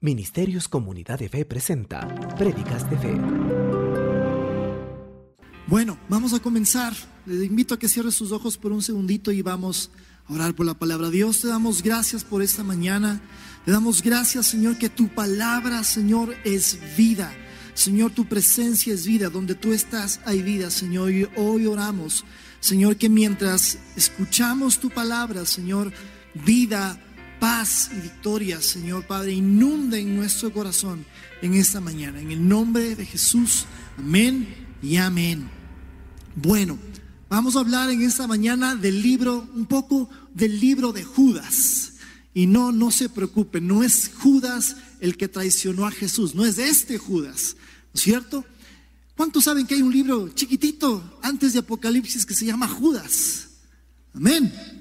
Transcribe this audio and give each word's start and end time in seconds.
Ministerios 0.00 0.68
Comunidad 0.68 1.18
de 1.18 1.28
Fe 1.28 1.44
presenta 1.44 2.06
Prédicas 2.36 2.88
de 2.88 2.98
Fe. 2.98 3.20
Bueno, 5.66 5.98
vamos 6.08 6.32
a 6.34 6.38
comenzar. 6.38 6.94
Le 7.26 7.44
invito 7.44 7.74
a 7.74 7.80
que 7.80 7.88
cierre 7.88 8.12
sus 8.12 8.30
ojos 8.30 8.56
por 8.56 8.70
un 8.70 8.80
segundito 8.80 9.32
y 9.32 9.42
vamos 9.42 9.90
a 10.28 10.34
orar 10.34 10.54
por 10.54 10.66
la 10.66 10.74
palabra. 10.74 11.10
Dios, 11.10 11.40
te 11.40 11.48
damos 11.48 11.82
gracias 11.82 12.22
por 12.22 12.42
esta 12.42 12.62
mañana. 12.62 13.20
Te 13.64 13.72
damos 13.72 14.00
gracias, 14.00 14.46
Señor, 14.46 14.78
que 14.78 14.88
tu 14.88 15.08
palabra, 15.08 15.82
Señor, 15.82 16.36
es 16.44 16.78
vida. 16.96 17.34
Señor, 17.74 18.12
tu 18.12 18.24
presencia 18.26 18.94
es 18.94 19.04
vida. 19.04 19.30
Donde 19.30 19.56
tú 19.56 19.72
estás 19.72 20.20
hay 20.24 20.42
vida, 20.42 20.70
Señor. 20.70 21.10
Y 21.10 21.28
hoy 21.34 21.66
oramos, 21.66 22.24
Señor, 22.60 22.98
que 22.98 23.08
mientras 23.08 23.78
escuchamos 23.96 24.78
tu 24.78 24.90
palabra, 24.90 25.44
Señor, 25.44 25.92
vida 26.46 27.00
paz 27.38 27.90
y 27.96 28.00
victoria, 28.00 28.60
Señor 28.60 29.06
Padre, 29.06 29.32
inunde 29.32 29.98
en 30.00 30.16
nuestro 30.16 30.52
corazón 30.52 31.04
en 31.42 31.54
esta 31.54 31.80
mañana. 31.80 32.20
En 32.20 32.30
el 32.30 32.46
nombre 32.46 32.94
de 32.94 33.06
Jesús, 33.06 33.66
amén 33.96 34.66
y 34.82 34.96
amén. 34.96 35.48
Bueno, 36.34 36.78
vamos 37.28 37.56
a 37.56 37.60
hablar 37.60 37.90
en 37.90 38.02
esta 38.02 38.26
mañana 38.26 38.74
del 38.74 39.02
libro, 39.02 39.48
un 39.54 39.66
poco 39.66 40.08
del 40.34 40.60
libro 40.60 40.92
de 40.92 41.04
Judas. 41.04 41.94
Y 42.34 42.46
no, 42.46 42.72
no 42.72 42.90
se 42.90 43.08
preocupen, 43.08 43.66
no 43.66 43.82
es 43.82 44.10
Judas 44.14 44.76
el 45.00 45.16
que 45.16 45.28
traicionó 45.28 45.86
a 45.86 45.90
Jesús, 45.90 46.34
no 46.34 46.44
es 46.44 46.58
este 46.58 46.98
Judas, 46.98 47.56
¿no 47.92 47.94
es 47.94 48.00
cierto? 48.00 48.44
¿Cuántos 49.16 49.44
saben 49.44 49.66
que 49.66 49.74
hay 49.74 49.82
un 49.82 49.92
libro 49.92 50.28
chiquitito 50.28 51.18
antes 51.22 51.52
de 51.52 51.58
Apocalipsis 51.60 52.24
que 52.24 52.34
se 52.34 52.46
llama 52.46 52.68
Judas? 52.68 53.48
Amén 54.14 54.77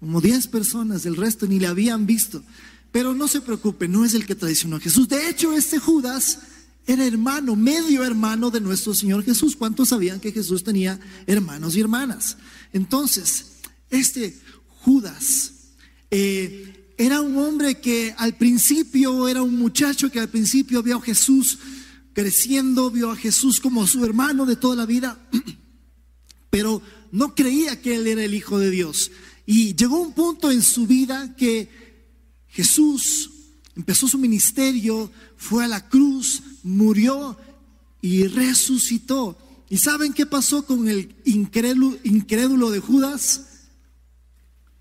como 0.00 0.20
10 0.20 0.46
personas, 0.48 1.06
el 1.06 1.16
resto 1.16 1.46
ni 1.46 1.58
le 1.58 1.66
habían 1.66 2.06
visto. 2.06 2.42
Pero 2.92 3.14
no 3.14 3.28
se 3.28 3.40
preocupe, 3.40 3.88
no 3.88 4.04
es 4.04 4.14
el 4.14 4.26
que 4.26 4.34
traicionó 4.34 4.76
a 4.76 4.80
Jesús. 4.80 5.08
De 5.08 5.28
hecho, 5.28 5.52
este 5.52 5.78
Judas 5.78 6.38
era 6.86 7.04
hermano, 7.04 7.54
medio 7.54 8.02
hermano 8.02 8.50
de 8.50 8.60
nuestro 8.60 8.94
Señor 8.94 9.24
Jesús. 9.24 9.56
¿Cuántos 9.56 9.90
sabían 9.90 10.20
que 10.20 10.32
Jesús 10.32 10.64
tenía 10.64 10.98
hermanos 11.26 11.76
y 11.76 11.80
hermanas? 11.80 12.38
Entonces, 12.72 13.58
este 13.90 14.38
Judas 14.80 15.52
eh, 16.10 16.94
era 16.96 17.20
un 17.20 17.36
hombre 17.36 17.80
que 17.80 18.14
al 18.16 18.36
principio 18.36 19.28
era 19.28 19.42
un 19.42 19.58
muchacho 19.58 20.10
que 20.10 20.20
al 20.20 20.28
principio 20.28 20.82
vio 20.82 20.96
a 20.96 21.02
Jesús 21.02 21.58
creciendo, 22.14 22.90
vio 22.90 23.10
a 23.10 23.16
Jesús 23.16 23.60
como 23.60 23.86
su 23.86 24.04
hermano 24.04 24.46
de 24.46 24.56
toda 24.56 24.74
la 24.74 24.86
vida, 24.86 25.20
pero 26.50 26.82
no 27.12 27.34
creía 27.34 27.80
que 27.80 27.96
él 27.96 28.06
era 28.06 28.24
el 28.24 28.34
Hijo 28.34 28.58
de 28.58 28.70
Dios. 28.70 29.10
Y 29.50 29.74
llegó 29.74 29.98
un 29.98 30.12
punto 30.12 30.50
en 30.50 30.60
su 30.60 30.86
vida 30.86 31.34
que 31.34 31.70
Jesús 32.48 33.30
empezó 33.74 34.06
su 34.06 34.18
ministerio, 34.18 35.10
fue 35.38 35.64
a 35.64 35.68
la 35.68 35.88
cruz, 35.88 36.42
murió 36.62 37.34
y 38.02 38.26
resucitó. 38.26 39.38
¿Y 39.70 39.78
saben 39.78 40.12
qué 40.12 40.26
pasó 40.26 40.66
con 40.66 40.86
el 40.86 41.16
incrédulo, 41.24 42.70
de 42.70 42.80
Judas? 42.80 43.46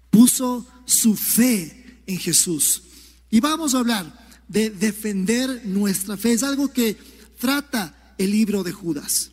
Puso 0.10 0.68
su 0.84 1.16
fe 1.16 2.02
en 2.06 2.18
Jesús. 2.18 2.84
Y 3.32 3.40
vamos 3.40 3.74
a 3.74 3.80
hablar 3.80 4.28
de 4.50 4.70
defender 4.70 5.66
nuestra 5.66 6.18
fe. 6.18 6.34
Es 6.34 6.44
algo 6.44 6.74
que 6.74 6.98
trata 7.40 8.14
el 8.18 8.32
libro 8.32 8.64
de 8.64 8.74
Judas. 8.74 9.32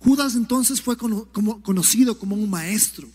Judas 0.00 0.34
entonces 0.34 0.80
fue 0.80 0.96
conocido 0.96 2.18
como 2.18 2.34
un 2.34 2.48
maestro, 2.48 3.08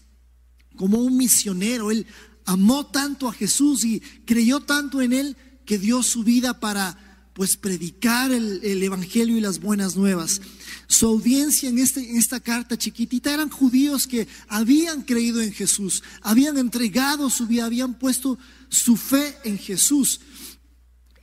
como 0.76 1.00
un 1.00 1.18
misionero. 1.18 1.90
Él 1.90 2.06
amó 2.46 2.86
tanto 2.86 3.28
a 3.28 3.34
Jesús 3.34 3.84
y 3.84 4.00
creyó 4.26 4.60
tanto 4.60 5.02
en 5.02 5.12
él 5.12 5.36
que 5.66 5.80
dio 5.80 6.04
su 6.04 6.24
vida 6.24 6.60
para 6.60 7.32
pues 7.34 7.58
predicar 7.58 8.32
el, 8.32 8.84
evangelio 8.84 9.36
y 9.36 9.42
las 9.42 9.60
buenas 9.60 9.96
nuevas. 9.98 10.40
Su 10.88 11.08
audiencia 11.08 11.68
en, 11.68 11.80
este, 11.80 12.08
en 12.08 12.18
esta 12.18 12.40
carta 12.40 12.78
chiquitita 12.78 13.34
eran 13.34 13.50
judíos 13.50 14.06
que 14.06 14.28
habían 14.48 15.02
creído 15.02 15.42
en 15.42 15.52
Jesús, 15.52 16.04
habían 16.22 16.58
entregado 16.58 17.32
su 17.32 17.48
vida, 17.48 17.66
habían 17.66 17.96
puesto 17.96 18.38
su 18.70 18.96
fe 18.96 19.36
en 19.44 19.58
Jesús. 19.58 20.22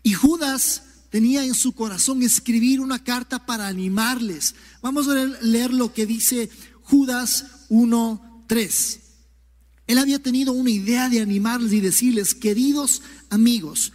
Y 0.02 0.12
Judas 0.12 0.82
tenía 1.12 1.44
en 1.44 1.54
su 1.54 1.72
corazón 1.72 2.22
escribir 2.22 2.80
una 2.80 3.04
carta 3.04 3.44
para 3.44 3.68
animarles. 3.68 4.54
Vamos 4.80 5.06
a 5.08 5.14
leer 5.42 5.70
lo 5.70 5.92
que 5.92 6.06
dice 6.06 6.48
Judas 6.84 7.68
1.3. 7.68 8.98
Él 9.88 9.98
había 9.98 10.20
tenido 10.20 10.54
una 10.54 10.70
idea 10.70 11.10
de 11.10 11.20
animarles 11.20 11.74
y 11.74 11.80
decirles, 11.80 12.34
queridos 12.34 13.02
amigos, 13.28 13.92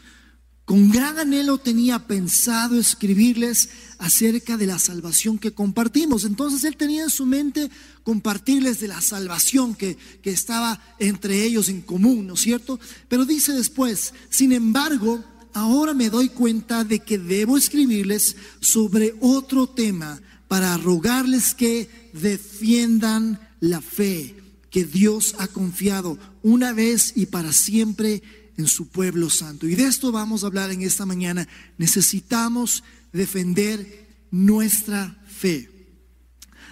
con 0.63 0.91
gran 0.91 1.17
anhelo 1.17 1.57
tenía 1.57 2.05
pensado 2.05 2.77
escribirles 2.77 3.69
acerca 3.97 4.55
de 4.55 4.67
la 4.67 4.77
salvación 4.77 5.39
que 5.39 5.53
compartimos. 5.53 6.23
Entonces 6.23 6.65
él 6.65 6.77
tenía 6.77 7.01
en 7.01 7.09
su 7.09 7.25
mente 7.25 7.71
compartirles 8.03 8.79
de 8.79 8.89
la 8.89 9.01
salvación 9.01 9.73
que, 9.73 9.97
que 10.21 10.29
estaba 10.29 10.79
entre 10.99 11.43
ellos 11.45 11.67
en 11.69 11.81
común, 11.81 12.27
¿no 12.27 12.35
es 12.35 12.41
cierto? 12.41 12.79
Pero 13.09 13.25
dice 13.25 13.53
después, 13.53 14.13
sin 14.29 14.51
embargo, 14.51 15.23
ahora 15.57 15.93
me 15.93 16.09
doy 16.09 16.29
cuenta 16.29 16.83
de 16.83 16.99
que 16.99 17.17
debo 17.17 17.57
escribirles 17.57 18.35
sobre 18.59 19.15
otro 19.19 19.67
tema 19.67 20.21
para 20.47 20.77
rogarles 20.77 21.53
que 21.55 21.89
defiendan 22.13 23.39
la 23.59 23.81
fe 23.81 24.35
que 24.69 24.85
Dios 24.85 25.35
ha 25.39 25.47
confiado 25.47 26.17
una 26.43 26.73
vez 26.73 27.13
y 27.15 27.25
para 27.25 27.51
siempre 27.51 28.21
en 28.57 28.67
su 28.67 28.87
pueblo 28.87 29.29
santo. 29.29 29.67
Y 29.67 29.75
de 29.75 29.85
esto 29.85 30.11
vamos 30.11 30.43
a 30.43 30.47
hablar 30.47 30.71
en 30.71 30.83
esta 30.83 31.05
mañana. 31.05 31.47
Necesitamos 31.77 32.83
defender 33.11 34.07
nuestra 34.29 35.19
fe. 35.27 35.71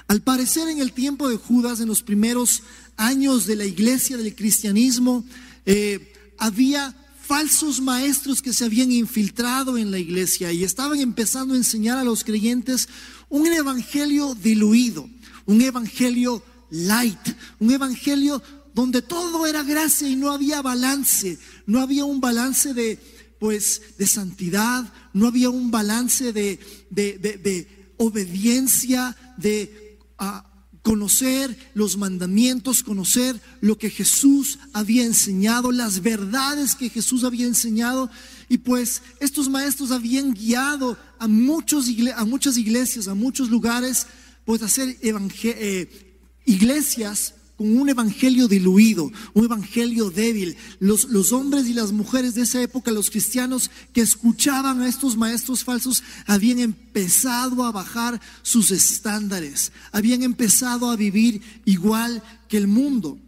Al 0.07 0.21
parecer 0.21 0.67
en 0.67 0.79
el 0.79 0.91
tiempo 0.91 1.27
de 1.27 1.37
Judas, 1.37 1.79
en 1.79 1.87
los 1.87 2.03
primeros 2.03 2.61
años 2.97 3.47
de 3.47 3.55
la 3.55 3.65
iglesia 3.65 4.17
del 4.17 4.35
cristianismo, 4.35 5.25
eh, 5.65 6.13
había 6.37 6.95
falsos 7.25 7.81
maestros 7.81 8.41
que 8.41 8.53
se 8.53 8.65
habían 8.65 8.91
infiltrado 8.91 9.77
en 9.77 9.89
la 9.89 9.97
iglesia 9.97 10.51
y 10.51 10.63
estaban 10.63 10.99
empezando 10.99 11.53
a 11.53 11.57
enseñar 11.57 11.97
a 11.97 12.03
los 12.03 12.23
creyentes 12.23 12.87
un 13.29 13.47
evangelio 13.47 14.35
diluido, 14.35 15.09
un 15.45 15.61
evangelio 15.61 16.43
light, 16.69 17.19
un 17.59 17.71
evangelio 17.71 18.41
donde 18.73 19.01
todo 19.01 19.47
era 19.47 19.63
gracia 19.63 20.07
y 20.07 20.15
no 20.15 20.31
había 20.31 20.61
balance, 20.61 21.39
no 21.65 21.81
había 21.81 22.05
un 22.05 22.21
balance 22.21 22.73
de 22.73 22.99
pues 23.39 23.81
de 23.97 24.07
santidad, 24.07 24.91
no 25.13 25.27
había 25.27 25.49
un 25.49 25.71
balance 25.71 26.31
de, 26.31 26.59
de, 26.89 27.93
obediencia, 27.97 29.15
de 29.37 29.99
ah, 30.17 30.54
conocer 30.85 31.57
los 31.73 31.97
mandamientos, 31.97 32.83
conocer 32.83 33.41
lo 33.59 33.75
que 33.75 33.89
Jesús 33.89 34.59
había 34.71 35.03
enseñado, 35.03 35.71
las 35.71 36.03
verdades 36.03 36.75
que 36.75 36.91
Jesús 36.91 37.23
había 37.23 37.47
enseñado. 37.47 38.07
Y 38.49 38.59
pues 38.59 39.01
estos 39.19 39.49
maestros 39.49 39.89
habían 39.89 40.35
guiado 40.35 40.95
a, 41.17 41.27
muchos, 41.27 41.87
a 42.15 42.25
muchas 42.25 42.55
iglesias, 42.57 43.07
a 43.07 43.15
muchos 43.15 43.49
lugares, 43.49 44.05
pues 44.45 44.61
a 44.61 44.65
hacer 44.65 44.95
eh, 45.01 46.17
iglesias 46.45 47.33
con 47.57 47.77
un 47.77 47.87
evangelio 47.89 48.47
diluido, 48.47 49.11
un 49.33 49.45
evangelio 49.45 50.09
débil. 50.09 50.57
Los, 50.79 51.31
hombres 51.31 51.67
y 51.67 51.73
las 51.73 51.91
mujeres 51.91 52.35
de 52.35 52.41
esa 52.41 52.61
época, 52.61 52.91
los 52.91 53.09
cristianos 53.09 53.71
que 53.93 54.01
escuchaban 54.01 54.81
a 54.81 54.87
estos 54.87 55.15
maestros 55.15 55.63
falsos, 55.63 56.03
habían 56.25 56.59
empezado 56.59 57.63
a 57.63 57.71
bajar 57.71 58.19
sus 58.41 58.71
estándares, 58.71 59.71
habían 59.91 60.23
empezado 60.23 60.89
a 60.89 60.95
vivir 60.95 61.41
igual 61.65 62.21
que 62.49 62.57
el 62.57 62.67
mundo. 62.67 63.19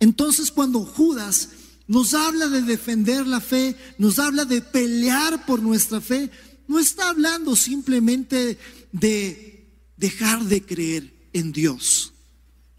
Entonces 0.00 0.50
cuando 0.50 0.80
Judas 0.80 1.50
nos 1.86 2.14
habla 2.14 2.48
de 2.48 2.62
defender 2.62 3.26
la 3.26 3.40
fe, 3.40 3.76
nos 3.98 4.18
habla 4.18 4.44
de 4.44 4.60
pelear 4.60 5.46
por 5.46 5.62
nuestra 5.62 6.00
fe, 6.00 6.30
no 6.66 6.78
está 6.78 7.10
hablando 7.10 7.56
simplemente 7.56 8.58
de 8.92 9.70
dejar 9.96 10.44
de 10.44 10.62
creer 10.62 11.28
en 11.32 11.52
Dios 11.52 12.13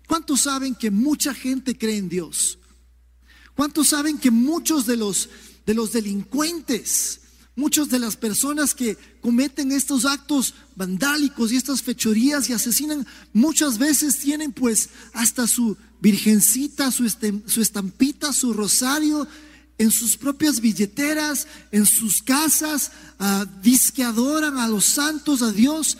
¿Cuántos 0.08 0.42
saben 0.42 0.76
que 0.76 0.92
mucha 0.92 1.34
gente 1.34 1.78
cree 1.78 1.98
en 1.98 2.10
Dios? 2.10 2.60
¿Cuántos 3.56 3.90
saben 3.90 4.18
que 4.18 4.32
muchos 4.32 4.86
de 4.86 4.98
los, 4.98 5.30
de 5.66 5.74
los 5.74 5.94
delincuentes, 5.94 7.22
muchas 7.56 7.90
de 7.90 8.00
las 8.00 8.18
personas 8.18 8.76
que 8.76 8.98
cometen 9.22 9.72
estos 9.72 10.06
actos 10.06 10.54
vandálicos 10.76 11.52
y 11.52 11.56
estas 11.56 11.82
fechorías 11.82 12.50
y 12.50 12.54
asesinan, 12.54 13.08
muchas 13.34 13.78
veces 13.78 14.20
tienen 14.20 14.52
pues 14.52 14.90
hasta 15.14 15.48
su 15.48 15.78
virgencita, 16.02 16.92
su, 16.92 17.06
estampita, 17.06 18.34
su 18.34 18.54
rosario 18.54 19.28
en 19.78 19.92
sus 19.92 20.18
propias 20.18 20.62
billeteras, 20.62 21.48
en 21.72 21.86
sus 21.86 22.22
casas, 22.22 22.92
uh, 23.20 23.46
que 23.94 24.04
adoran 24.04 24.58
a 24.58 24.68
los 24.68 24.86
santos, 24.86 25.42
a 25.42 25.52
Dios. 25.52 25.98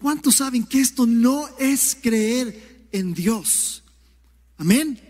¿Cuántos 0.00 0.36
saben 0.36 0.64
que 0.64 0.80
esto 0.80 1.06
no 1.06 1.48
es 1.58 1.96
creer 2.00 2.75
en 2.96 3.14
Dios. 3.14 3.82
Amén. 4.56 5.00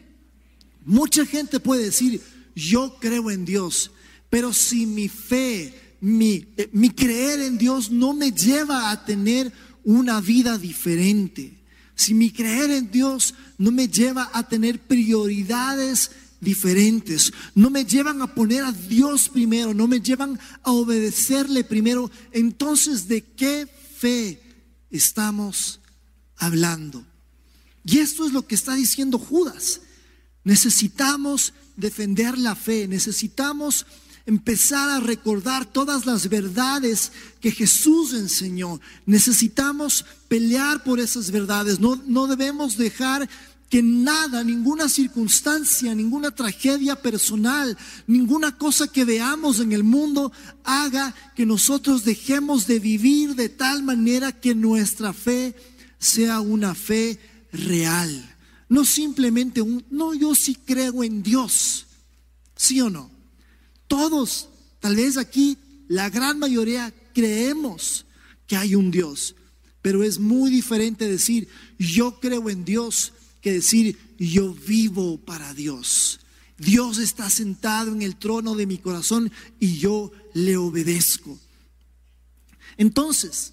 Mucha 0.85 1.25
gente 1.27 1.61
puede 1.61 1.85
decir, 1.85 2.21
yo 2.55 2.97
creo 3.01 3.31
en 3.31 3.45
Dios, 3.45 3.91
pero 4.31 4.53
si 4.53 4.87
mi 4.87 5.09
fe, 5.09 5.97
mi, 6.01 6.47
eh, 6.57 6.69
mi 6.73 6.91
creer 6.91 7.41
en 7.41 7.59
Dios 7.59 7.91
no 7.91 8.13
me 8.15 8.33
lleva 8.33 8.91
a 8.91 9.05
tener 9.05 9.53
una 9.85 10.21
vida 10.21 10.59
diferente, 10.59 11.57
si 11.95 12.13
mi 12.13 12.31
creer 12.31 12.71
en 12.71 12.91
Dios 12.91 13.35
no 13.57 13.71
me 13.71 13.89
lleva 13.89 14.31
a 14.33 14.47
tener 14.47 14.79
prioridades 14.81 16.11
diferentes, 16.41 17.33
no 17.55 17.71
me 17.71 17.85
llevan 17.85 18.21
a 18.21 18.35
poner 18.35 18.65
a 18.65 18.73
Dios 18.73 19.29
primero, 19.29 19.73
no 19.73 19.89
me 19.89 20.01
llevan 20.01 20.39
a 20.63 20.71
obedecerle 20.71 21.65
primero, 21.65 22.11
entonces 22.33 23.09
¿de 23.09 23.23
qué 23.23 23.67
fe 23.99 24.41
estamos 24.91 25.81
hablando? 26.37 27.05
Y 27.87 27.99
esto 27.99 28.27
es 28.27 28.33
lo 28.33 28.47
que 28.47 28.57
está 28.57 28.75
diciendo 28.75 29.17
Judas. 29.17 29.81
Necesitamos 30.43 31.55
defender 31.77 32.37
la 32.37 32.57
fe, 32.57 32.89
necesitamos 32.89 33.87
empezar 34.27 34.91
a 34.91 34.99
recordar 34.99 35.67
todas 35.67 36.05
las 36.05 36.29
verdades 36.29 37.13
que 37.41 37.53
Jesús 37.53 38.13
enseñó. 38.13 38.81
Necesitamos 39.07 40.05
pelear 40.27 40.83
por 40.83 40.99
esas 40.99 41.31
verdades. 41.31 41.79
No, 41.79 41.95
no 42.07 42.27
debemos 42.27 42.77
dejar 42.77 43.29
que 43.71 43.85
nada, 43.85 44.43
ninguna 44.43 44.89
circunstancia, 44.89 45.95
ninguna 45.95 46.33
tragedia 46.33 46.97
personal, 46.97 47.79
ninguna 48.09 48.59
cosa 48.59 48.89
que 48.89 49.05
veamos 49.05 49.61
en 49.61 49.73
el 49.73 49.85
mundo 49.85 50.33
haga 50.65 51.15
que 51.37 51.47
nosotros 51.47 52.05
dejemos 52.05 52.67
de 52.67 52.81
vivir 52.81 53.37
de 53.37 53.49
tal 53.49 53.85
manera 53.85 54.33
que 54.33 54.57
nuestra 54.57 55.13
fe 55.13 55.55
sea 55.99 56.41
una 56.41 56.75
fe 56.75 57.19
real. 57.57 58.35
No 58.69 58.85
simplemente 58.85 59.63
un, 59.63 59.85
no, 59.91 60.15
yo 60.15 60.35
sí 60.35 60.57
creo 60.65 61.05
en 61.05 61.23
Dios. 61.23 61.87
¿Sí 62.57 62.81
o 62.81 62.91
no? 62.91 63.11
Todos, 63.87 64.49
tal 64.81 64.97
vez 64.97 65.17
aquí, 65.17 65.59
la 65.89 66.11
gran 66.11 66.39
mayoría 66.39 66.93
creemos 67.15 68.05
que 68.47 68.57
hay 68.57 68.75
un 68.75 68.91
Dios, 68.91 69.35
pero 69.83 70.03
es 70.03 70.19
muy 70.19 70.51
diferente 70.51 71.09
decir 71.09 71.49
yo 71.79 72.19
creo 72.21 72.51
en 72.51 72.65
Dios 72.65 73.13
que 73.41 73.53
decir 73.53 73.99
yo 74.19 74.55
vivo 74.55 75.19
para 75.19 75.55
Dios. 75.55 76.21
Dios 76.59 76.99
está 76.99 77.29
sentado 77.31 77.93
en 77.93 78.03
el 78.03 78.17
trono 78.17 78.55
de 78.55 78.67
mi 78.67 78.79
corazón 78.79 79.31
y 79.61 79.77
yo 79.77 80.11
le 80.33 80.57
obedezco. 80.57 81.39
Entonces, 82.79 83.53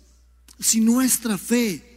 si 0.59 0.79
nuestra 0.79 1.37
fe 1.37 1.92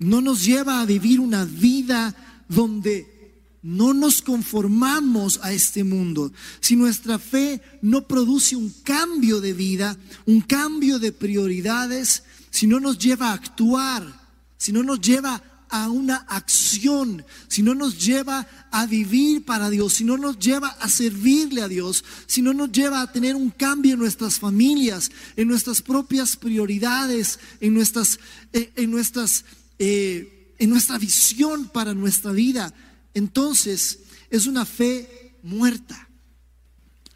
no 0.00 0.20
nos 0.20 0.44
lleva 0.44 0.80
a 0.80 0.86
vivir 0.86 1.20
una 1.20 1.44
vida 1.44 2.14
donde 2.48 3.20
no 3.62 3.92
nos 3.92 4.22
conformamos 4.22 5.38
a 5.42 5.52
este 5.52 5.84
mundo, 5.84 6.32
si 6.60 6.76
nuestra 6.76 7.18
fe 7.18 7.60
no 7.82 8.06
produce 8.06 8.56
un 8.56 8.70
cambio 8.82 9.40
de 9.40 9.52
vida, 9.52 9.96
un 10.26 10.40
cambio 10.40 10.98
de 10.98 11.12
prioridades, 11.12 12.24
si 12.50 12.66
no 12.66 12.80
nos 12.80 12.98
lleva 12.98 13.28
a 13.28 13.34
actuar, 13.34 14.20
si 14.56 14.72
no 14.72 14.82
nos 14.82 15.00
lleva 15.00 15.42
a 15.70 15.88
una 15.88 16.16
acción, 16.28 17.24
si 17.48 17.62
no 17.62 17.74
nos 17.74 18.04
lleva 18.04 18.46
a 18.72 18.86
vivir 18.86 19.44
para 19.44 19.70
Dios, 19.70 19.94
si 19.94 20.04
no 20.04 20.16
nos 20.16 20.38
lleva 20.38 20.68
a 20.68 20.88
servirle 20.88 21.62
a 21.62 21.68
Dios, 21.68 22.04
si 22.26 22.42
no 22.42 22.52
nos 22.52 22.72
lleva 22.72 23.00
a 23.02 23.12
tener 23.12 23.36
un 23.36 23.50
cambio 23.50 23.94
en 23.94 24.00
nuestras 24.00 24.40
familias, 24.40 25.10
en 25.36 25.48
nuestras 25.48 25.80
propias 25.80 26.36
prioridades, 26.36 27.38
en 27.60 27.74
nuestras, 27.74 28.18
eh, 28.52 28.72
en 28.74 28.90
nuestras, 28.90 29.44
eh, 29.80 30.54
en 30.58 30.68
nuestra 30.68 30.98
visión 30.98 31.68
para 31.68 31.94
nuestra 31.94 32.32
vida, 32.32 32.74
entonces 33.14 34.00
es 34.28 34.46
una 34.46 34.66
fe 34.66 35.38
muerta. 35.42 36.10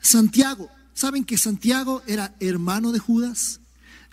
Santiago, 0.00 0.70
¿saben 0.94 1.26
que 1.26 1.36
Santiago 1.36 2.02
era 2.06 2.34
hermano 2.40 2.90
de 2.90 3.00
Judas? 3.00 3.60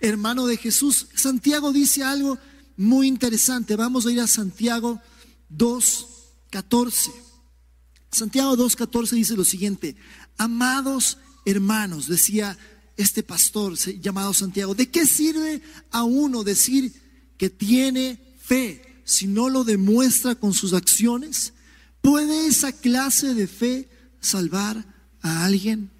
Hermano 0.00 0.46
de 0.46 0.58
Jesús. 0.58 1.06
Santiago 1.14 1.72
dice 1.72 2.04
algo 2.04 2.38
muy 2.76 3.08
interesante. 3.08 3.74
Vamos 3.74 4.04
a 4.04 4.12
ir 4.12 4.20
a 4.20 4.26
Santiago 4.26 5.00
2.14. 5.50 7.10
Santiago 8.10 8.54
2.14 8.54 9.10
dice 9.12 9.34
lo 9.34 9.46
siguiente, 9.46 9.96
amados 10.36 11.16
hermanos, 11.46 12.06
decía 12.06 12.58
este 12.98 13.22
pastor 13.22 13.78
llamado 13.78 14.34
Santiago, 14.34 14.74
¿de 14.74 14.90
qué 14.90 15.06
sirve 15.06 15.62
a 15.90 16.02
uno 16.04 16.44
decir 16.44 16.92
que 17.38 17.48
tiene 17.48 18.31
fe 18.52 18.82
si 19.04 19.26
no 19.26 19.48
lo 19.48 19.64
demuestra 19.64 20.34
con 20.34 20.52
sus 20.52 20.74
acciones? 20.74 21.54
¿Puede 22.02 22.46
esa 22.46 22.72
clase 22.72 23.32
de 23.32 23.46
fe 23.46 23.88
salvar 24.20 24.84
a 25.22 25.44
alguien? 25.46 25.90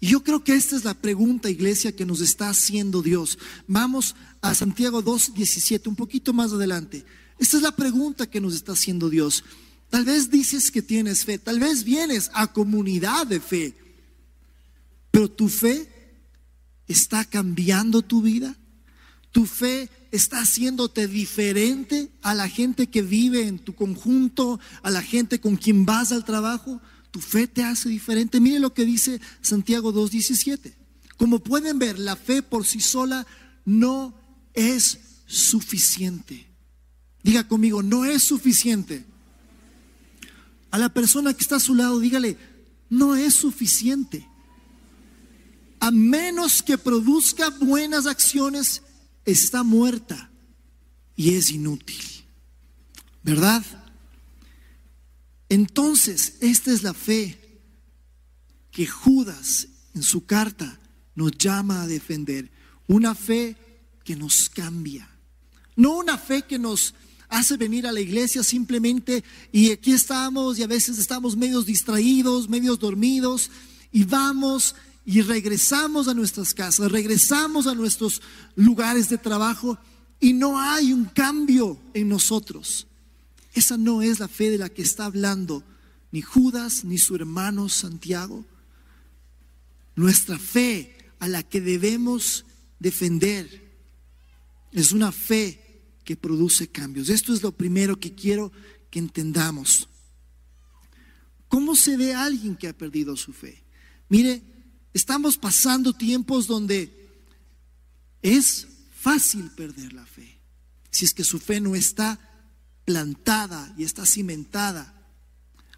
Y 0.00 0.08
yo 0.08 0.24
creo 0.24 0.42
que 0.42 0.54
esta 0.54 0.74
es 0.74 0.84
la 0.84 0.94
pregunta, 0.94 1.50
iglesia, 1.50 1.94
que 1.94 2.04
nos 2.04 2.20
está 2.20 2.48
haciendo 2.48 3.00
Dios. 3.00 3.38
Vamos 3.68 4.16
a 4.40 4.54
Santiago 4.54 5.04
2.17, 5.04 5.86
un 5.86 5.94
poquito 5.94 6.32
más 6.32 6.52
adelante. 6.52 7.04
Esta 7.38 7.58
es 7.58 7.62
la 7.62 7.76
pregunta 7.76 8.28
que 8.28 8.40
nos 8.40 8.54
está 8.54 8.72
haciendo 8.72 9.08
Dios. 9.08 9.44
Tal 9.88 10.04
vez 10.04 10.30
dices 10.30 10.72
que 10.72 10.82
tienes 10.82 11.24
fe, 11.24 11.38
tal 11.38 11.60
vez 11.60 11.84
vienes 11.84 12.30
a 12.34 12.52
comunidad 12.52 13.26
de 13.26 13.40
fe, 13.40 13.74
pero 15.12 15.30
tu 15.30 15.48
fe 15.48 15.88
está 16.88 17.24
cambiando 17.24 18.02
tu 18.02 18.20
vida. 18.22 18.56
Tu 19.30 19.46
fe 19.46 19.88
está 20.10 20.40
haciéndote 20.40 21.06
diferente 21.08 22.10
a 22.22 22.34
la 22.34 22.48
gente 22.48 22.88
que 22.88 23.02
vive 23.02 23.46
en 23.46 23.58
tu 23.58 23.74
conjunto, 23.74 24.60
a 24.82 24.90
la 24.90 25.02
gente 25.02 25.40
con 25.40 25.56
quien 25.56 25.84
vas 25.84 26.12
al 26.12 26.24
trabajo. 26.24 26.80
Tu 27.10 27.20
fe 27.20 27.46
te 27.46 27.62
hace 27.62 27.88
diferente. 27.88 28.40
Mire 28.40 28.58
lo 28.58 28.74
que 28.74 28.84
dice 28.84 29.20
Santiago 29.40 29.92
2.17. 29.92 30.74
Como 31.16 31.40
pueden 31.40 31.78
ver, 31.78 31.98
la 31.98 32.16
fe 32.16 32.42
por 32.42 32.66
sí 32.66 32.80
sola 32.80 33.26
no 33.64 34.14
es 34.54 34.98
suficiente. 35.26 36.46
Diga 37.22 37.46
conmigo, 37.46 37.82
no 37.82 38.04
es 38.04 38.22
suficiente. 38.22 39.04
A 40.70 40.78
la 40.78 40.88
persona 40.88 41.34
que 41.34 41.42
está 41.42 41.56
a 41.56 41.60
su 41.60 41.74
lado, 41.74 41.98
dígale, 41.98 42.38
no 42.88 43.16
es 43.16 43.34
suficiente. 43.34 44.26
A 45.80 45.90
menos 45.90 46.62
que 46.62 46.78
produzca 46.78 47.50
buenas 47.50 48.06
acciones, 48.06 48.82
está 49.32 49.62
muerta 49.62 50.30
y 51.14 51.34
es 51.34 51.50
inútil. 51.50 52.02
¿Verdad? 53.22 53.64
Entonces, 55.48 56.38
esta 56.40 56.72
es 56.72 56.82
la 56.82 56.94
fe 56.94 57.38
que 58.70 58.86
Judas 58.86 59.68
en 59.94 60.02
su 60.02 60.24
carta 60.24 60.78
nos 61.14 61.32
llama 61.32 61.82
a 61.82 61.86
defender. 61.86 62.50
Una 62.86 63.14
fe 63.14 63.56
que 64.04 64.16
nos 64.16 64.48
cambia. 64.48 65.08
No 65.76 65.98
una 65.98 66.16
fe 66.16 66.42
que 66.42 66.58
nos 66.58 66.94
hace 67.28 67.56
venir 67.58 67.86
a 67.86 67.92
la 67.92 68.00
iglesia 68.00 68.42
simplemente 68.42 69.22
y 69.52 69.70
aquí 69.70 69.92
estamos 69.92 70.58
y 70.58 70.62
a 70.62 70.66
veces 70.66 70.98
estamos 70.98 71.36
medios 71.36 71.66
distraídos, 71.66 72.48
medios 72.48 72.78
dormidos 72.78 73.50
y 73.92 74.04
vamos 74.04 74.74
y 75.08 75.22
regresamos 75.22 76.06
a 76.06 76.12
nuestras 76.12 76.52
casas, 76.52 76.92
regresamos 76.92 77.66
a 77.66 77.74
nuestros 77.74 78.20
lugares 78.56 79.08
de 79.08 79.16
trabajo 79.16 79.78
y 80.20 80.34
no 80.34 80.60
hay 80.60 80.92
un 80.92 81.06
cambio 81.06 81.80
en 81.94 82.10
nosotros. 82.10 82.86
Esa 83.54 83.78
no 83.78 84.02
es 84.02 84.20
la 84.20 84.28
fe 84.28 84.50
de 84.50 84.58
la 84.58 84.68
que 84.68 84.82
está 84.82 85.06
hablando 85.06 85.64
ni 86.12 86.20
Judas 86.20 86.84
ni 86.84 86.98
su 86.98 87.14
hermano 87.14 87.70
Santiago. 87.70 88.44
Nuestra 89.96 90.38
fe 90.38 90.94
a 91.20 91.26
la 91.26 91.42
que 91.42 91.62
debemos 91.62 92.44
defender 92.78 93.66
es 94.72 94.92
una 94.92 95.10
fe 95.10 95.80
que 96.04 96.16
produce 96.16 96.68
cambios. 96.68 97.08
Esto 97.08 97.32
es 97.32 97.42
lo 97.42 97.52
primero 97.52 97.98
que 97.98 98.14
quiero 98.14 98.52
que 98.90 98.98
entendamos. 98.98 99.88
¿Cómo 101.48 101.74
se 101.76 101.96
ve 101.96 102.14
alguien 102.14 102.56
que 102.56 102.68
ha 102.68 102.76
perdido 102.76 103.16
su 103.16 103.32
fe? 103.32 103.64
Mire, 104.10 104.57
Estamos 104.92 105.36
pasando 105.36 105.92
tiempos 105.92 106.46
donde 106.46 107.10
es 108.22 108.66
fácil 108.92 109.50
perder 109.50 109.92
la 109.92 110.06
fe. 110.06 110.40
Si 110.90 111.04
es 111.04 111.14
que 111.14 111.24
su 111.24 111.38
fe 111.38 111.60
no 111.60 111.74
está 111.74 112.18
plantada 112.84 113.74
y 113.76 113.84
está 113.84 114.06
cimentada. 114.06 114.94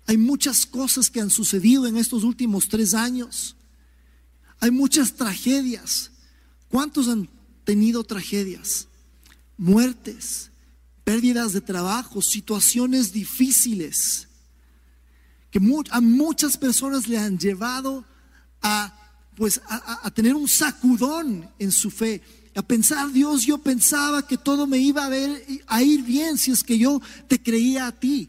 Hay 0.07 0.17
muchas 0.17 0.65
cosas 0.65 1.11
que 1.11 1.21
han 1.21 1.31
sucedido 1.31 1.87
en 1.87 1.97
estos 1.97 2.25
últimos 2.25 2.69
tres 2.69 2.95
años. 2.95 3.57
Hay 4.61 4.71
muchas 4.71 5.15
tragedias. 5.15 6.13
¿Cuántos 6.69 7.09
han 7.09 7.29
tenido 7.65 8.05
tragedias? 8.05 8.89
Muertes, 9.57 10.51
pérdidas 11.05 11.53
de 11.53 11.61
trabajo, 11.61 12.23
situaciones 12.23 13.13
difíciles 13.13 14.29
que 15.51 15.61
a 15.91 16.01
muchas 16.01 16.57
personas 16.57 17.09
le 17.09 17.19
han 17.19 17.39
llevado 17.39 18.05
a 18.63 18.97
pues 19.41 19.59
a, 19.67 20.11
tener 20.11 20.35
un 20.35 20.47
sacudón 20.47 21.49
en 21.59 21.73
su 21.73 21.91
fe, 21.91 22.21
a 22.55 22.61
pensar, 22.61 23.11
Dios, 23.11 23.47
yo 23.47 23.57
pensaba 23.57 24.27
que 24.27 24.37
todo 24.37 24.67
me 24.67 24.77
iba 24.77 25.07
a, 25.07 25.09
ver, 25.09 25.43
a 25.67 25.83
ir 25.83 26.03
bien 26.03 26.37
si 26.37 26.51
es 26.51 26.63
que 26.63 26.77
yo 26.77 27.01
te 27.27 27.43
creía 27.43 27.87
a 27.87 27.93
ti. 27.93 28.29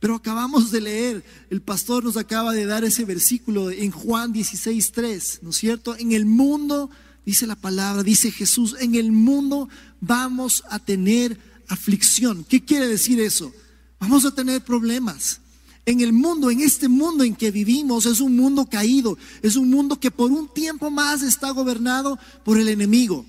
Pero 0.00 0.14
acabamos 0.14 0.70
de 0.70 0.80
leer, 0.80 1.24
el 1.50 1.60
pastor 1.60 2.02
nos 2.02 2.16
acaba 2.16 2.54
de 2.54 2.64
dar 2.64 2.82
ese 2.82 3.04
versículo 3.04 3.70
en 3.70 3.90
Juan 3.90 4.32
16:3, 4.32 5.40
¿no 5.42 5.50
es 5.50 5.56
cierto? 5.56 5.94
En 5.98 6.12
el 6.12 6.24
mundo, 6.24 6.88
dice 7.26 7.46
la 7.46 7.56
palabra, 7.56 8.02
dice 8.02 8.30
Jesús, 8.30 8.74
en 8.80 8.94
el 8.94 9.12
mundo 9.12 9.68
vamos 10.00 10.64
a 10.70 10.78
tener 10.78 11.38
aflicción. 11.68 12.42
¿Qué 12.44 12.64
quiere 12.64 12.88
decir 12.88 13.20
eso? 13.20 13.52
Vamos 14.00 14.24
a 14.24 14.34
tener 14.34 14.64
problemas. 14.64 15.41
En 15.84 16.00
el 16.00 16.12
mundo, 16.12 16.50
en 16.50 16.60
este 16.60 16.88
mundo 16.88 17.24
en 17.24 17.34
que 17.34 17.50
vivimos, 17.50 18.06
es 18.06 18.20
un 18.20 18.36
mundo 18.36 18.66
caído, 18.66 19.18
es 19.42 19.56
un 19.56 19.68
mundo 19.68 19.98
que 19.98 20.12
por 20.12 20.30
un 20.30 20.48
tiempo 20.48 20.90
más 20.90 21.22
está 21.22 21.50
gobernado 21.50 22.18
por 22.44 22.58
el 22.58 22.68
enemigo. 22.68 23.26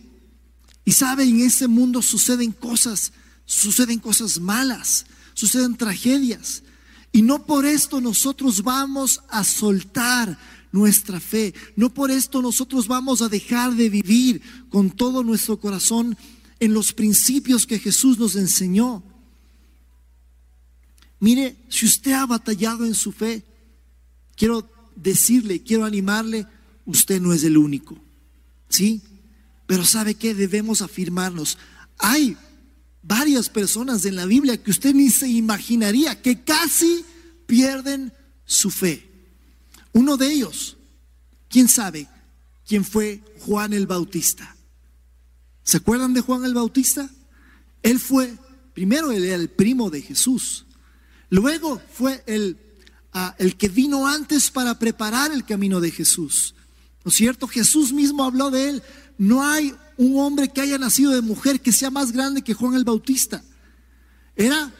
Y 0.85 0.91
sabe, 0.91 1.23
en 1.23 1.39
ese 1.39 1.67
mundo 1.67 2.01
suceden 2.01 2.51
cosas, 2.51 3.13
suceden 3.45 3.99
cosas 3.99 4.39
malas, 4.39 5.05
suceden 5.33 5.75
tragedias. 5.75 6.61
Y 7.11 7.21
no 7.21 7.45
por 7.45 7.65
esto 7.65 8.01
nosotros 8.01 8.63
vamos 8.63 9.21
a 9.29 9.43
soltar 9.43 10.37
nuestra 10.71 11.19
fe. 11.19 11.53
No 11.75 11.93
por 11.93 12.11
esto 12.11 12.41
nosotros 12.41 12.87
vamos 12.87 13.21
a 13.21 13.29
dejar 13.29 13.75
de 13.75 13.89
vivir 13.89 14.41
con 14.69 14.91
todo 14.91 15.23
nuestro 15.23 15.59
corazón 15.59 16.17
en 16.59 16.73
los 16.73 16.93
principios 16.93 17.65
que 17.65 17.79
Jesús 17.79 18.19
nos 18.19 18.35
enseñó. 18.35 19.03
Mire, 21.23 21.55
si 21.69 21.85
usted 21.85 22.11
ha 22.11 22.25
batallado 22.25 22.83
en 22.83 22.93
su 22.93 23.13
fe, 23.13 23.45
quiero 24.35 24.69
decirle, 24.93 25.63
quiero 25.63 25.85
animarle, 25.85 26.45
usted 26.85 27.21
no 27.21 27.31
es 27.31 27.45
el 27.45 27.55
único. 27.55 27.97
¿Sí? 28.67 29.01
Pero 29.65 29.85
¿sabe 29.85 30.15
qué? 30.15 30.33
Debemos 30.33 30.81
afirmarnos. 30.81 31.57
Hay 31.97 32.35
varias 33.01 33.47
personas 33.47 34.03
en 34.03 34.17
la 34.17 34.25
Biblia 34.25 34.61
que 34.61 34.71
usted 34.71 34.93
ni 34.93 35.09
se 35.09 35.29
imaginaría 35.29 36.21
que 36.21 36.41
casi 36.41 37.05
pierden 37.45 38.11
su 38.43 38.69
fe. 38.69 39.09
Uno 39.93 40.17
de 40.17 40.29
ellos, 40.29 40.75
¿quién 41.47 41.69
sabe 41.69 42.09
quién 42.67 42.83
fue 42.83 43.23
Juan 43.39 43.71
el 43.71 43.87
Bautista? 43.87 44.57
¿Se 45.63 45.77
acuerdan 45.77 46.13
de 46.13 46.19
Juan 46.19 46.43
el 46.43 46.53
Bautista? 46.53 47.09
Él 47.81 47.97
fue, 48.01 48.37
primero 48.73 49.13
él 49.13 49.23
era 49.23 49.35
el 49.35 49.47
primo 49.47 49.89
de 49.89 50.01
Jesús. 50.01 50.65
Luego 51.33 51.81
fue 51.91 52.23
el, 52.27 52.59
ah, 53.11 53.33
el 53.39 53.57
que 53.57 53.67
vino 53.67 54.05
antes 54.05 54.51
para 54.51 54.77
preparar 54.77 55.31
el 55.31 55.43
camino 55.43 55.81
de 55.81 55.89
Jesús. 55.89 56.53
¿No 57.03 57.09
es 57.09 57.15
cierto? 57.15 57.47
Jesús 57.47 57.91
mismo 57.91 58.23
habló 58.23 58.51
de 58.51 58.69
él. 58.69 58.83
No 59.17 59.41
hay 59.41 59.73
un 59.97 60.19
hombre 60.19 60.49
que 60.49 60.61
haya 60.61 60.77
nacido 60.77 61.11
de 61.11 61.23
mujer 61.23 61.59
que 61.59 61.71
sea 61.71 61.89
más 61.89 62.11
grande 62.11 62.43
que 62.43 62.53
Juan 62.53 62.75
el 62.75 62.83
Bautista. 62.83 63.43
Era, 64.35 64.71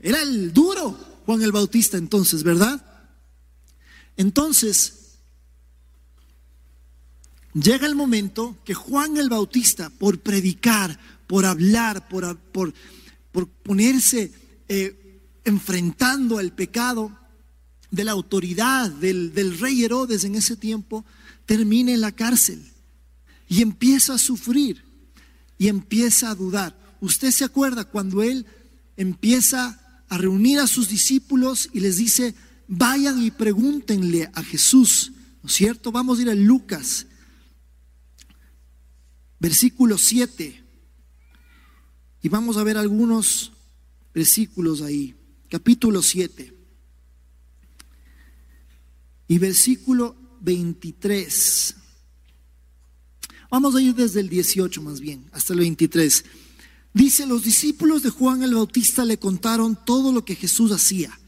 era 0.00 0.20
el 0.22 0.52
duro 0.52 0.90
Juan 1.24 1.40
el 1.40 1.52
Bautista 1.52 1.96
entonces, 1.96 2.42
¿verdad? 2.42 2.84
Entonces, 4.16 5.18
llega 7.54 7.86
el 7.86 7.94
momento 7.94 8.58
que 8.64 8.74
Juan 8.74 9.18
el 9.18 9.28
Bautista, 9.28 9.88
por 9.88 10.18
predicar, 10.18 10.98
por 11.28 11.46
hablar, 11.46 12.08
por, 12.08 12.36
por, 12.36 12.74
ponerse 13.62 14.32
eh, 14.66 14.99
enfrentando 15.44 16.40
el 16.40 16.52
pecado 16.52 17.16
de 17.90 18.04
la 18.04 18.12
autoridad 18.12 18.90
del, 18.90 19.34
del 19.34 19.58
rey 19.58 19.84
Herodes 19.84 20.24
en 20.24 20.34
ese 20.34 20.56
tiempo, 20.56 21.04
termina 21.46 21.92
en 21.92 22.00
la 22.00 22.12
cárcel 22.12 22.64
y 23.48 23.62
empieza 23.62 24.14
a 24.14 24.18
sufrir 24.18 24.84
y 25.58 25.68
empieza 25.68 26.30
a 26.30 26.34
dudar. 26.34 26.78
Usted 27.00 27.30
se 27.32 27.44
acuerda 27.44 27.84
cuando 27.84 28.22
él 28.22 28.46
empieza 28.96 29.80
a 30.08 30.18
reunir 30.18 30.58
a 30.58 30.66
sus 30.66 30.88
discípulos 30.88 31.68
y 31.72 31.80
les 31.80 31.96
dice, 31.96 32.34
vayan 32.68 33.22
y 33.22 33.30
pregúntenle 33.30 34.30
a 34.34 34.42
Jesús, 34.42 35.12
¿no 35.42 35.48
es 35.48 35.54
cierto? 35.54 35.90
Vamos 35.90 36.18
a 36.18 36.22
ir 36.22 36.30
a 36.30 36.34
Lucas, 36.34 37.06
versículo 39.38 39.98
7, 39.98 40.62
y 42.22 42.28
vamos 42.28 42.56
a 42.56 42.64
ver 42.64 42.76
algunos 42.76 43.52
versículos 44.14 44.82
ahí 44.82 45.14
capítulo 45.50 46.00
7 46.00 46.54
y 49.26 49.38
versículo 49.38 50.14
23. 50.40 51.74
Vamos 53.50 53.74
a 53.74 53.82
ir 53.82 53.94
desde 53.96 54.20
el 54.20 54.28
18 54.28 54.80
más 54.80 55.00
bien, 55.00 55.28
hasta 55.32 55.52
el 55.52 55.58
23. 55.58 56.24
Dice, 56.94 57.26
los 57.26 57.42
discípulos 57.42 58.04
de 58.04 58.10
Juan 58.10 58.44
el 58.44 58.54
Bautista 58.54 59.04
le 59.04 59.18
contaron 59.18 59.76
todo 59.84 60.12
lo 60.12 60.24
que 60.24 60.36
Jesús 60.36 60.70
hacía. 60.70 61.18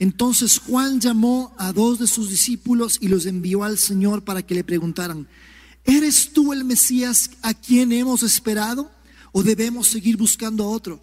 Entonces 0.00 0.58
Juan 0.58 1.00
llamó 1.00 1.54
a 1.56 1.72
dos 1.72 2.00
de 2.00 2.08
sus 2.08 2.30
discípulos 2.30 2.98
y 3.00 3.06
los 3.06 3.26
envió 3.26 3.62
al 3.62 3.78
Señor 3.78 4.24
para 4.24 4.42
que 4.42 4.56
le 4.56 4.64
preguntaran, 4.64 5.28
¿eres 5.84 6.32
tú 6.32 6.52
el 6.52 6.64
Mesías 6.64 7.30
a 7.42 7.54
quien 7.54 7.92
hemos 7.92 8.24
esperado 8.24 8.90
o 9.30 9.44
debemos 9.44 9.86
seguir 9.86 10.16
buscando 10.16 10.64
a 10.64 10.68
otro? 10.68 11.00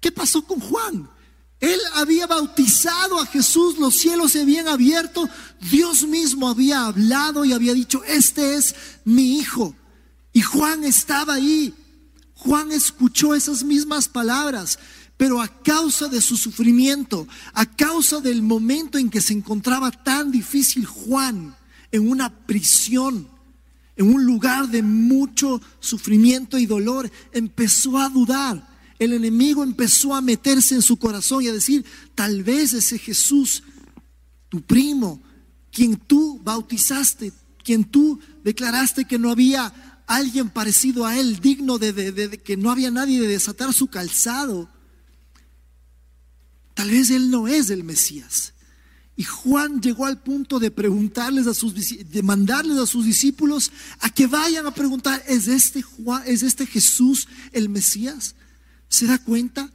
¿Qué 0.00 0.12
pasó 0.12 0.46
con 0.46 0.60
Juan? 0.60 1.16
Él 1.60 1.80
había 1.94 2.26
bautizado 2.26 3.18
a 3.18 3.26
Jesús, 3.26 3.78
los 3.78 3.94
cielos 3.94 4.32
se 4.32 4.42
habían 4.42 4.68
abierto, 4.68 5.28
Dios 5.70 6.06
mismo 6.06 6.48
había 6.48 6.84
hablado 6.86 7.44
y 7.44 7.52
había 7.52 7.72
dicho, 7.72 8.04
este 8.04 8.56
es 8.56 8.74
mi 9.04 9.38
hijo. 9.38 9.74
Y 10.32 10.42
Juan 10.42 10.84
estaba 10.84 11.34
ahí. 11.34 11.74
Juan 12.34 12.70
escuchó 12.72 13.34
esas 13.34 13.64
mismas 13.64 14.06
palabras, 14.06 14.78
pero 15.16 15.40
a 15.40 15.48
causa 15.48 16.08
de 16.08 16.20
su 16.20 16.36
sufrimiento, 16.36 17.26
a 17.54 17.64
causa 17.64 18.20
del 18.20 18.42
momento 18.42 18.98
en 18.98 19.08
que 19.08 19.22
se 19.22 19.32
encontraba 19.32 19.90
tan 19.90 20.30
difícil 20.30 20.84
Juan 20.84 21.56
en 21.90 22.10
una 22.10 22.28
prisión, 22.28 23.28
en 23.96 24.14
un 24.14 24.26
lugar 24.26 24.68
de 24.68 24.82
mucho 24.82 25.62
sufrimiento 25.80 26.58
y 26.58 26.66
dolor, 26.66 27.10
empezó 27.32 27.96
a 27.96 28.10
dudar 28.10 28.75
el 28.98 29.12
enemigo 29.12 29.62
empezó 29.62 30.14
a 30.14 30.20
meterse 30.20 30.74
en 30.74 30.82
su 30.82 30.96
corazón 30.96 31.42
y 31.42 31.48
a 31.48 31.52
decir, 31.52 31.84
tal 32.14 32.42
vez 32.42 32.72
ese 32.72 32.98
Jesús, 32.98 33.62
tu 34.48 34.62
primo, 34.62 35.22
quien 35.70 35.96
tú 35.96 36.40
bautizaste, 36.42 37.32
quien 37.62 37.84
tú 37.84 38.18
declaraste 38.44 39.04
que 39.04 39.18
no 39.18 39.30
había 39.30 40.02
alguien 40.06 40.48
parecido 40.50 41.04
a 41.04 41.18
él, 41.18 41.40
digno 41.40 41.78
de, 41.78 42.40
que 42.42 42.56
no 42.56 42.70
había 42.70 42.90
nadie 42.90 43.20
de 43.20 43.28
desatar 43.28 43.72
su 43.74 43.88
calzado, 43.88 44.70
tal 46.74 46.90
vez 46.90 47.10
él 47.10 47.30
no 47.30 47.48
es 47.48 47.70
el 47.70 47.84
Mesías. 47.84 48.54
Y 49.18 49.24
Juan 49.24 49.80
llegó 49.80 50.04
al 50.04 50.22
punto 50.22 50.58
de 50.58 50.70
preguntarles 50.70 51.46
a 51.46 51.54
sus 51.54 51.74
de 51.74 52.22
mandarles 52.22 52.76
a 52.76 52.86
sus 52.86 53.06
discípulos 53.06 53.72
a 54.00 54.10
que 54.10 54.26
vayan 54.26 54.66
a 54.66 54.74
preguntar, 54.74 55.22
¿es 55.26 55.48
este 55.48 55.80
Juan, 55.80 56.22
es 56.26 56.42
este 56.42 56.66
Jesús 56.66 57.26
el 57.52 57.70
Mesías? 57.70 58.34
¿Se 58.96 59.06
da 59.06 59.18
cuenta? 59.18 59.70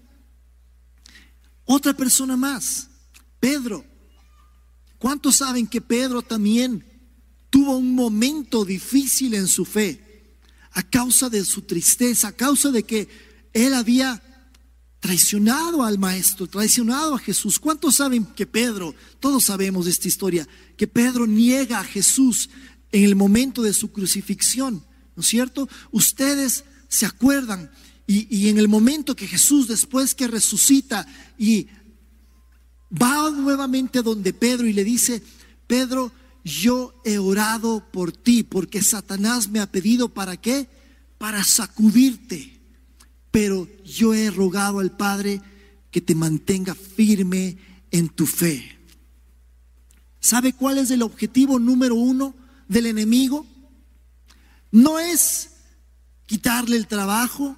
Otra 1.66 1.94
persona 1.94 2.36
más, 2.36 2.88
Pedro. 3.40 3.86
¿Cuántos 4.98 5.36
saben 5.36 5.68
que 5.68 5.80
Pedro 5.80 6.24
también 6.24 6.84
tuvo 7.52 7.78
un 7.78 7.94
momento 7.94 8.66
difícil 8.66 9.36
en 9.36 9.48
su 9.48 9.64
fe 9.64 10.40
a 10.72 10.82
causa 10.82 11.30
de 11.30 11.46
su 11.46 11.62
tristeza, 11.62 12.30
a 12.30 12.32
causa 12.32 12.72
de 12.72 12.82
que 12.82 13.08
él 13.54 13.76
había 13.76 14.24
traicionado 15.00 15.84
al 15.84 16.00
maestro, 16.00 16.48
traicionado 16.48 17.14
a 17.14 17.20
Jesús. 17.20 17.60
¿Cuántos 17.60 17.98
saben 17.98 18.26
que 18.26 18.48
Pedro, 18.48 18.96
todos 19.20 19.44
sabemos 19.44 19.86
esta 19.86 20.08
historia, 20.08 20.48
que 20.76 20.88
Pedro 20.88 21.28
niega 21.28 21.80
a 21.80 21.84
Jesús 21.84 22.50
en 22.92 23.04
el 23.04 23.16
momento 23.16 23.62
de 23.62 23.74
su 23.74 23.92
crucifixión? 23.92 24.84
¿No 25.16 25.22
es 25.22 25.28
cierto? 25.28 25.70
Ustedes 25.92 26.64
se 26.88 27.06
acuerdan 27.06 27.70
y, 28.08 28.50
en 28.50 28.58
el 28.58 28.68
momento 28.68 29.16
que 29.16 29.28
Jesús, 29.28 29.68
después 29.68 30.14
que 30.16 30.28
resucita 30.28 31.08
y 31.38 31.68
va 32.92 33.30
nuevamente 33.32 34.02
donde 34.02 34.34
Pedro 34.34 34.68
y 34.68 34.74
le 34.74 34.84
dice, 34.84 35.24
Pedro, 35.68 36.12
yo 36.44 36.94
he 37.06 37.18
orado 37.18 37.86
por 37.92 38.12
ti 38.12 38.44
porque 38.44 38.82
Satanás 38.82 39.50
me 39.50 39.60
ha 39.60 39.72
pedido 39.72 40.10
para 40.10 40.36
qué? 40.38 40.68
Para 41.18 41.44
sacudirte. 41.44 42.60
Pero 43.32 43.70
yo 43.86 44.14
he 44.14 44.30
rogado 44.30 44.80
al 44.80 44.92
Padre 44.92 45.42
que 45.90 46.02
te 46.02 46.16
mantenga 46.16 46.76
firme 46.76 47.58
en 47.92 48.10
tu 48.10 48.26
fe. 48.26 48.78
¿Sabe 50.20 50.54
cuál 50.54 50.78
es 50.78 50.92
el 50.92 51.02
objetivo 51.02 51.60
número 51.60 51.96
uno 51.96 52.36
del 52.68 52.88
enemigo? 52.88 53.46
No 54.72 55.00
es 55.00 55.52
quitarle 56.26 56.78
el 56.78 56.88
trabajo, 56.88 57.58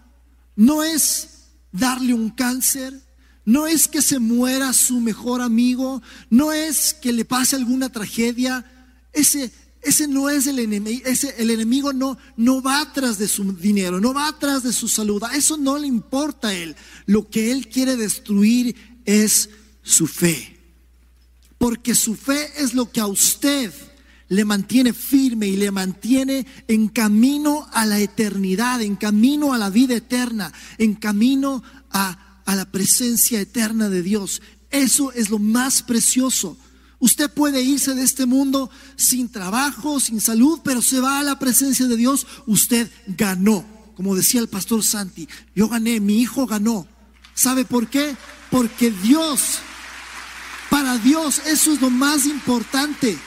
no 0.55 0.83
es 0.83 1.29
darle 1.71 2.13
un 2.13 2.29
cáncer, 2.29 2.99
no 3.45 3.67
es 3.67 3.87
que 3.87 4.01
se 4.01 4.19
muera 4.19 4.71
su 4.73 4.99
mejor 4.99 5.41
amigo, 5.41 6.01
no 6.29 6.53
es 6.53 6.93
que 6.93 7.11
le 7.11 7.25
pase 7.25 7.55
alguna 7.55 7.89
tragedia. 7.91 8.65
Ese, 9.11 9.51
ese 9.81 10.07
no 10.07 10.29
es 10.29 10.47
el 10.47 10.59
enemigo, 10.59 11.05
ese, 11.05 11.35
el 11.37 11.49
enemigo 11.49 11.91
no, 11.91 12.17
no 12.37 12.61
va 12.61 12.81
atrás 12.81 13.17
de 13.17 13.27
su 13.27 13.51
dinero, 13.53 13.99
no 13.99 14.13
va 14.13 14.27
atrás 14.27 14.63
de 14.63 14.71
su 14.71 14.87
salud, 14.87 15.21
a 15.23 15.35
eso 15.35 15.57
no 15.57 15.77
le 15.77 15.87
importa 15.87 16.49
a 16.49 16.53
él. 16.53 16.75
Lo 17.05 17.29
que 17.29 17.51
él 17.51 17.67
quiere 17.67 17.97
destruir 17.97 18.75
es 19.05 19.49
su 19.81 20.07
fe. 20.07 20.57
Porque 21.57 21.95
su 21.95 22.15
fe 22.15 22.51
es 22.57 22.73
lo 22.73 22.91
que 22.91 22.99
a 22.99 23.07
usted 23.07 23.73
le 24.33 24.45
mantiene 24.45 24.93
firme 24.93 25.47
y 25.47 25.55
le 25.57 25.69
mantiene 25.69 26.45
en 26.67 26.87
camino 26.87 27.67
a 27.71 27.85
la 27.85 27.99
eternidad, 27.99 28.81
en 28.81 28.95
camino 28.95 29.53
a 29.53 29.59
la 29.59 29.69
vida 29.69 29.95
eterna, 29.95 30.51
en 30.79 30.95
camino 30.95 31.61
a, 31.91 32.41
a 32.45 32.55
la 32.55 32.65
presencia 32.65 33.39
eterna 33.39 33.89
de 33.89 34.01
Dios. 34.01 34.41
Eso 34.71 35.11
es 35.11 35.29
lo 35.29 35.37
más 35.37 35.83
precioso. 35.83 36.57
Usted 36.97 37.29
puede 37.29 37.61
irse 37.61 37.93
de 37.93 38.03
este 38.03 38.25
mundo 38.25 38.71
sin 38.95 39.29
trabajo, 39.29 39.99
sin 39.99 40.19
salud, 40.19 40.61
pero 40.63 40.81
se 40.81 40.99
va 40.99 41.19
a 41.19 41.23
la 41.23 41.37
presencia 41.37 41.85
de 41.85 41.97
Dios. 41.97 42.25
Usted 42.47 42.89
ganó, 43.05 43.63
como 43.95 44.15
decía 44.15 44.41
el 44.41 44.47
pastor 44.47 44.83
Santi. 44.83 45.27
Yo 45.53 45.69
gané, 45.69 45.99
mi 45.99 46.21
hijo 46.21 46.47
ganó. 46.47 46.87
¿Sabe 47.35 47.65
por 47.65 47.87
qué? 47.87 48.15
Porque 48.49 48.89
Dios, 48.89 49.59
para 50.71 50.97
Dios 50.97 51.41
eso 51.45 51.71
es 51.71 51.81
lo 51.81 51.91
más 51.91 52.25
importante. 52.25 53.17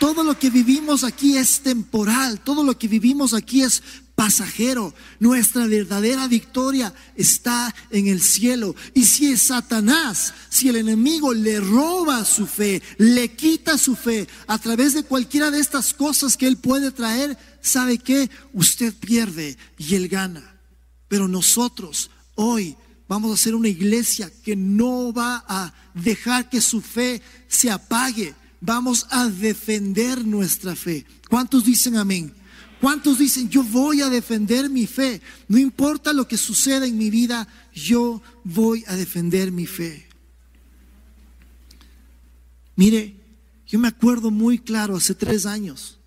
Todo 0.00 0.24
lo 0.24 0.38
que 0.38 0.48
vivimos 0.48 1.04
aquí 1.04 1.36
es 1.36 1.60
temporal, 1.60 2.40
todo 2.40 2.64
lo 2.64 2.78
que 2.78 2.88
vivimos 2.88 3.34
aquí 3.34 3.60
es 3.60 3.82
pasajero. 4.14 4.94
Nuestra 5.18 5.66
verdadera 5.66 6.26
victoria 6.26 6.94
está 7.16 7.74
en 7.90 8.06
el 8.06 8.22
cielo. 8.22 8.74
Y 8.94 9.04
si 9.04 9.30
es 9.30 9.42
Satanás, 9.42 10.32
si 10.48 10.70
el 10.70 10.76
enemigo 10.76 11.34
le 11.34 11.60
roba 11.60 12.24
su 12.24 12.46
fe, 12.46 12.82
le 12.96 13.36
quita 13.36 13.76
su 13.76 13.94
fe 13.94 14.26
a 14.46 14.56
través 14.56 14.94
de 14.94 15.02
cualquiera 15.02 15.50
de 15.50 15.60
estas 15.60 15.92
cosas 15.92 16.38
que 16.38 16.46
él 16.46 16.56
puede 16.56 16.92
traer, 16.92 17.36
¿sabe 17.60 17.98
qué? 17.98 18.30
Usted 18.54 18.94
pierde 18.94 19.58
y 19.76 19.96
él 19.96 20.08
gana. 20.08 20.56
Pero 21.08 21.28
nosotros 21.28 22.10
hoy 22.36 22.74
vamos 23.06 23.34
a 23.34 23.42
ser 23.42 23.54
una 23.54 23.68
iglesia 23.68 24.32
que 24.42 24.56
no 24.56 25.12
va 25.12 25.44
a 25.46 25.74
dejar 25.92 26.48
que 26.48 26.62
su 26.62 26.80
fe 26.80 27.20
se 27.48 27.70
apague 27.70 28.34
vamos 28.60 29.06
a 29.10 29.28
defender 29.28 30.26
nuestra 30.26 30.76
fe. 30.76 31.06
¿Cuántos 31.28 31.64
dicen 31.64 31.96
amén? 31.96 32.34
¿Cuántos 32.80 33.18
dicen, 33.18 33.50
yo 33.50 33.62
voy 33.62 34.00
a 34.00 34.08
defender 34.08 34.70
mi 34.70 34.86
fe? 34.86 35.20
No 35.48 35.58
importa 35.58 36.14
lo 36.14 36.26
que 36.26 36.38
suceda 36.38 36.86
en 36.86 36.96
mi 36.96 37.10
vida, 37.10 37.46
yo 37.74 38.22
voy 38.42 38.84
a 38.86 38.96
defender 38.96 39.52
mi 39.52 39.66
fe. 39.66 40.08
Mire, 42.76 43.16
yo 43.66 43.78
me 43.78 43.88
acuerdo 43.88 44.30
muy 44.30 44.58
claro, 44.58 44.96
hace 44.96 45.14
tres 45.14 45.44
años, 45.44 45.98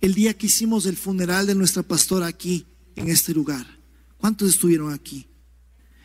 el 0.00 0.14
día 0.14 0.36
que 0.36 0.46
hicimos 0.46 0.84
el 0.86 0.96
funeral 0.96 1.46
de 1.46 1.54
nuestra 1.54 1.84
pastora 1.84 2.26
aquí, 2.26 2.66
en 2.96 3.08
este 3.08 3.32
lugar. 3.32 3.66
¿Cuántos 4.18 4.50
estuvieron 4.50 4.92
aquí? 4.92 5.28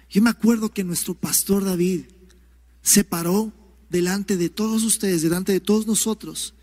Yo 0.10 0.22
me 0.22 0.30
acuerdo 0.30 0.70
que 0.70 0.84
nuestro 0.84 1.16
pastor 1.16 1.66
David 1.66 2.06
se 2.82 3.04
paró 3.04 3.52
delante 3.90 4.38
de 4.38 4.50
todos 4.50 4.84
ustedes, 4.84 5.22
delante 5.22 5.52
de 5.52 5.60
todos 5.60 5.88
nosotros, 5.88 6.54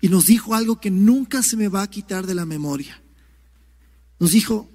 y 0.00 0.08
nos 0.08 0.26
dijo 0.26 0.54
algo 0.54 0.80
que 0.80 0.90
nunca 0.90 1.42
se 1.42 1.56
me 1.56 1.68
va 1.68 1.82
a 1.82 1.90
quitar 1.90 2.26
de 2.26 2.34
la 2.34 2.46
memoria. 2.46 3.02
Nos 4.18 4.32
dijo, 4.32 4.68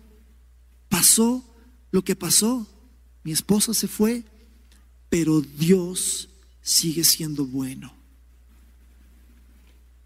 pasó 0.90 1.44
lo 1.92 2.04
que 2.04 2.16
pasó, 2.16 2.68
mi 3.24 3.32
esposa 3.32 3.74
se 3.74 3.88
fue, 3.88 4.24
pero 5.10 5.42
Dios 5.42 6.30
sigue 6.62 7.04
siendo 7.04 7.46
bueno. 7.46 7.94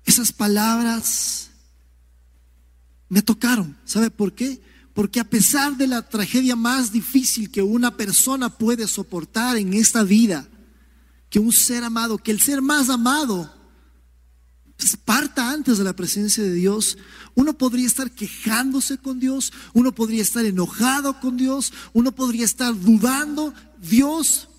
Esas 0.06 0.32
palabras 0.32 1.50
me 3.10 3.22
tocaron. 3.22 3.78
¿Sabe 3.86 4.10
por 4.10 4.34
qué? 4.34 4.62
Porque 4.94 5.20
a 5.20 5.30
pesar 5.30 5.78
de 5.78 5.88
la 5.88 6.08
tragedia 6.08 6.56
más 6.56 6.92
difícil 6.92 7.52
que 7.52 7.62
una 7.62 7.98
persona 7.98 8.50
puede 8.50 8.88
soportar 8.88 9.58
en 9.58 9.74
esta 9.74 10.04
vida, 10.04 10.48
que 11.30 11.40
un 11.40 11.52
ser 11.52 11.84
amado, 11.84 12.18
que 12.18 12.32
el 12.32 12.42
ser 12.42 12.62
más 12.62 12.90
amado 12.90 13.60
parta 14.98 15.52
antes 15.52 15.78
de 15.78 15.84
la 15.84 15.96
presencia 15.96 16.44
de 16.44 16.54
Dios. 16.54 16.98
Uno 17.36 17.58
podría 17.58 17.86
estar 17.86 18.12
quejándose 18.12 18.98
con 18.98 19.20
Dios, 19.20 19.52
uno 19.74 19.94
podría 19.94 20.22
estar 20.22 20.46
enojado 20.46 21.20
con 21.20 21.38
Dios, 21.38 21.74
uno 21.94 22.14
podría 22.14 22.46
estar 22.46 22.80
dudando, 22.80 23.54
Dios, 23.82 24.50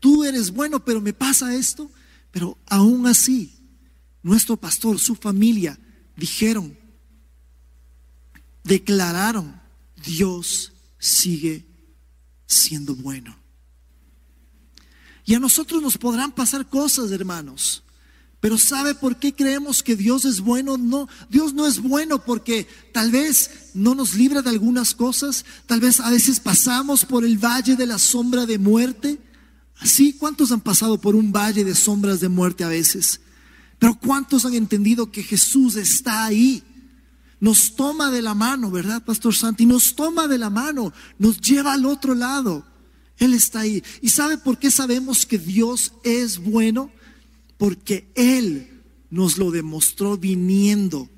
tú 0.00 0.24
eres 0.24 0.50
bueno, 0.50 0.84
pero 0.84 1.00
me 1.00 1.12
pasa 1.12 1.54
esto. 1.54 1.90
Pero 2.30 2.58
aún 2.66 3.06
así, 3.06 3.54
nuestro 4.22 4.56
pastor, 4.56 4.98
su 4.98 5.14
familia, 5.14 5.78
dijeron, 6.16 6.76
declararon, 8.64 9.60
Dios 10.04 10.72
sigue 10.98 11.64
siendo 12.46 12.94
bueno. 12.94 13.37
Y 15.28 15.34
a 15.34 15.38
nosotros 15.38 15.82
nos 15.82 15.98
podrán 15.98 16.32
pasar 16.32 16.66
cosas, 16.70 17.10
hermanos. 17.10 17.82
Pero 18.40 18.56
¿sabe 18.56 18.94
por 18.94 19.18
qué 19.18 19.34
creemos 19.34 19.82
que 19.82 19.94
Dios 19.94 20.24
es 20.24 20.40
bueno? 20.40 20.78
No, 20.78 21.06
Dios 21.28 21.52
no 21.52 21.66
es 21.66 21.82
bueno 21.82 22.24
porque 22.24 22.66
tal 22.94 23.10
vez 23.10 23.50
no 23.74 23.94
nos 23.94 24.14
libra 24.14 24.40
de 24.40 24.48
algunas 24.48 24.94
cosas, 24.94 25.44
tal 25.66 25.80
vez 25.80 26.00
a 26.00 26.08
veces 26.08 26.40
pasamos 26.40 27.04
por 27.04 27.26
el 27.26 27.36
valle 27.36 27.76
de 27.76 27.84
la 27.84 27.98
sombra 27.98 28.46
de 28.46 28.56
muerte. 28.58 29.18
Así, 29.80 30.14
¿cuántos 30.14 30.50
han 30.50 30.62
pasado 30.62 30.98
por 30.98 31.14
un 31.14 31.30
valle 31.30 31.62
de 31.62 31.74
sombras 31.74 32.20
de 32.20 32.30
muerte 32.30 32.64
a 32.64 32.68
veces? 32.68 33.20
Pero 33.78 33.98
¿cuántos 34.00 34.46
han 34.46 34.54
entendido 34.54 35.12
que 35.12 35.22
Jesús 35.22 35.76
está 35.76 36.24
ahí? 36.24 36.62
Nos 37.38 37.76
toma 37.76 38.10
de 38.10 38.22
la 38.22 38.32
mano, 38.32 38.70
¿verdad, 38.70 39.04
Pastor 39.04 39.34
Santi? 39.34 39.66
Nos 39.66 39.94
toma 39.94 40.26
de 40.26 40.38
la 40.38 40.48
mano, 40.48 40.90
nos 41.18 41.38
lleva 41.38 41.74
al 41.74 41.84
otro 41.84 42.14
lado. 42.14 42.64
Él 43.18 43.34
está 43.34 43.60
ahí. 43.60 43.82
¿Y 44.00 44.10
sabe 44.10 44.38
por 44.38 44.58
qué 44.58 44.70
sabemos 44.70 45.26
que 45.26 45.38
Dios 45.38 45.92
es 46.04 46.38
bueno? 46.38 46.90
Porque 47.56 48.10
Él 48.14 48.82
nos 49.10 49.38
lo 49.38 49.50
demostró 49.50 50.16
viniendo 50.16 51.08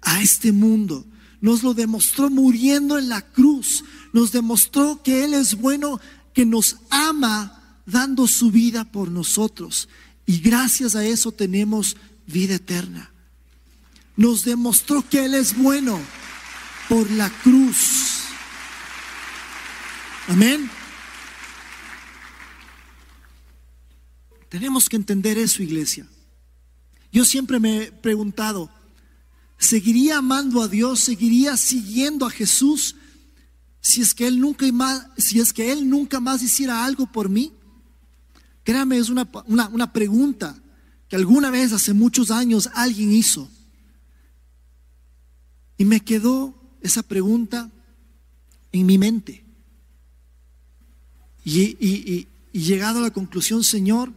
a 0.00 0.22
este 0.22 0.52
mundo. 0.52 1.06
Nos 1.40 1.62
lo 1.62 1.74
demostró 1.74 2.30
muriendo 2.30 2.98
en 2.98 3.08
la 3.08 3.22
cruz. 3.22 3.84
Nos 4.12 4.32
demostró 4.32 5.02
que 5.02 5.24
Él 5.24 5.34
es 5.34 5.54
bueno, 5.54 6.00
que 6.32 6.46
nos 6.46 6.78
ama 6.88 7.78
dando 7.86 8.26
su 8.26 8.50
vida 8.50 8.84
por 8.84 9.10
nosotros. 9.10 9.88
Y 10.26 10.38
gracias 10.38 10.94
a 10.94 11.04
eso 11.04 11.32
tenemos 11.32 11.96
vida 12.26 12.54
eterna. 12.54 13.10
Nos 14.16 14.44
demostró 14.44 15.06
que 15.08 15.24
Él 15.24 15.34
es 15.34 15.56
bueno 15.56 15.98
por 16.88 17.10
la 17.10 17.30
cruz. 17.30 18.20
Amén. 20.28 20.70
Tenemos 24.50 24.88
que 24.88 24.96
entender 24.96 25.38
eso, 25.38 25.62
iglesia. 25.62 26.06
Yo 27.12 27.24
siempre 27.24 27.58
me 27.58 27.84
he 27.84 27.92
preguntado, 27.92 28.68
¿seguiría 29.56 30.18
amando 30.18 30.60
a 30.60 30.68
Dios? 30.68 31.00
¿Seguiría 31.00 31.56
siguiendo 31.56 32.26
a 32.26 32.30
Jesús 32.30 32.96
si 33.80 34.02
es 34.02 34.12
que 34.12 34.26
Él 34.26 34.38
nunca 34.38 34.70
más, 34.72 35.06
si 35.16 35.40
es 35.40 35.52
que 35.52 35.72
Él 35.72 35.88
nunca 35.88 36.20
más 36.20 36.42
hiciera 36.42 36.84
algo 36.84 37.06
por 37.06 37.28
mí? 37.28 37.52
Créame, 38.64 38.98
es 38.98 39.08
una, 39.08 39.30
una 39.46 39.92
pregunta 39.92 40.60
que 41.08 41.16
alguna 41.16 41.50
vez 41.50 41.72
hace 41.72 41.94
muchos 41.94 42.30
años 42.30 42.68
alguien 42.74 43.12
hizo. 43.12 43.48
Y 45.78 45.84
me 45.84 46.00
quedó 46.00 46.54
esa 46.80 47.04
pregunta 47.04 47.70
en 48.72 48.84
mi 48.84 48.98
mente. 48.98 49.44
Y, 51.44 51.76
y, 51.80 52.28
y, 52.52 52.60
llegado 52.60 52.98
a 52.98 53.02
la 53.02 53.10
conclusión, 53.12 53.64
Señor, 53.64 54.12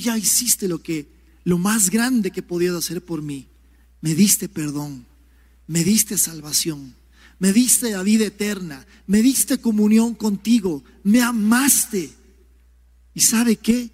Ya 0.00 0.16
hiciste 0.16 0.68
lo 0.68 0.82
que 0.82 1.08
lo 1.44 1.58
más 1.58 1.90
grande 1.90 2.30
que 2.30 2.42
podías 2.42 2.74
hacer 2.74 3.04
por 3.04 3.22
mí. 3.22 3.48
Me 4.00 4.14
diste 4.14 4.48
perdón, 4.48 5.06
me 5.66 5.82
diste 5.82 6.18
salvación, 6.18 6.94
me 7.38 7.52
diste 7.52 7.90
la 7.92 8.02
vida 8.02 8.26
eterna, 8.26 8.86
me 9.06 9.22
diste 9.22 9.58
comunión 9.58 10.14
contigo, 10.14 10.84
me 11.02 11.22
amaste. 11.22 12.10
¿Y 13.14 13.20
sabe 13.20 13.56
qué? 13.56 13.90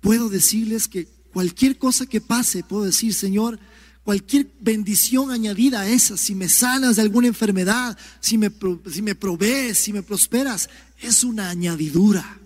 Puedo 0.00 0.28
decirles 0.28 0.88
que 0.88 1.06
cualquier 1.32 1.78
cosa 1.78 2.06
que 2.06 2.20
pase, 2.20 2.62
puedo 2.62 2.84
decir, 2.84 3.14
Señor, 3.14 3.58
cualquier 4.04 4.50
bendición 4.60 5.30
añadida 5.30 5.80
a 5.80 5.88
esa, 5.88 6.16
si 6.16 6.34
me 6.34 6.48
sanas 6.48 6.96
de 6.96 7.02
alguna 7.02 7.26
enfermedad, 7.26 7.98
si 8.20 8.38
me, 8.38 8.50
si 8.90 9.02
me 9.02 9.14
provees, 9.14 9.78
si 9.78 9.92
me 9.92 10.02
prosperas, 10.02 10.68
es 11.00 11.24
una 11.24 11.50
añadidura. 11.50 12.40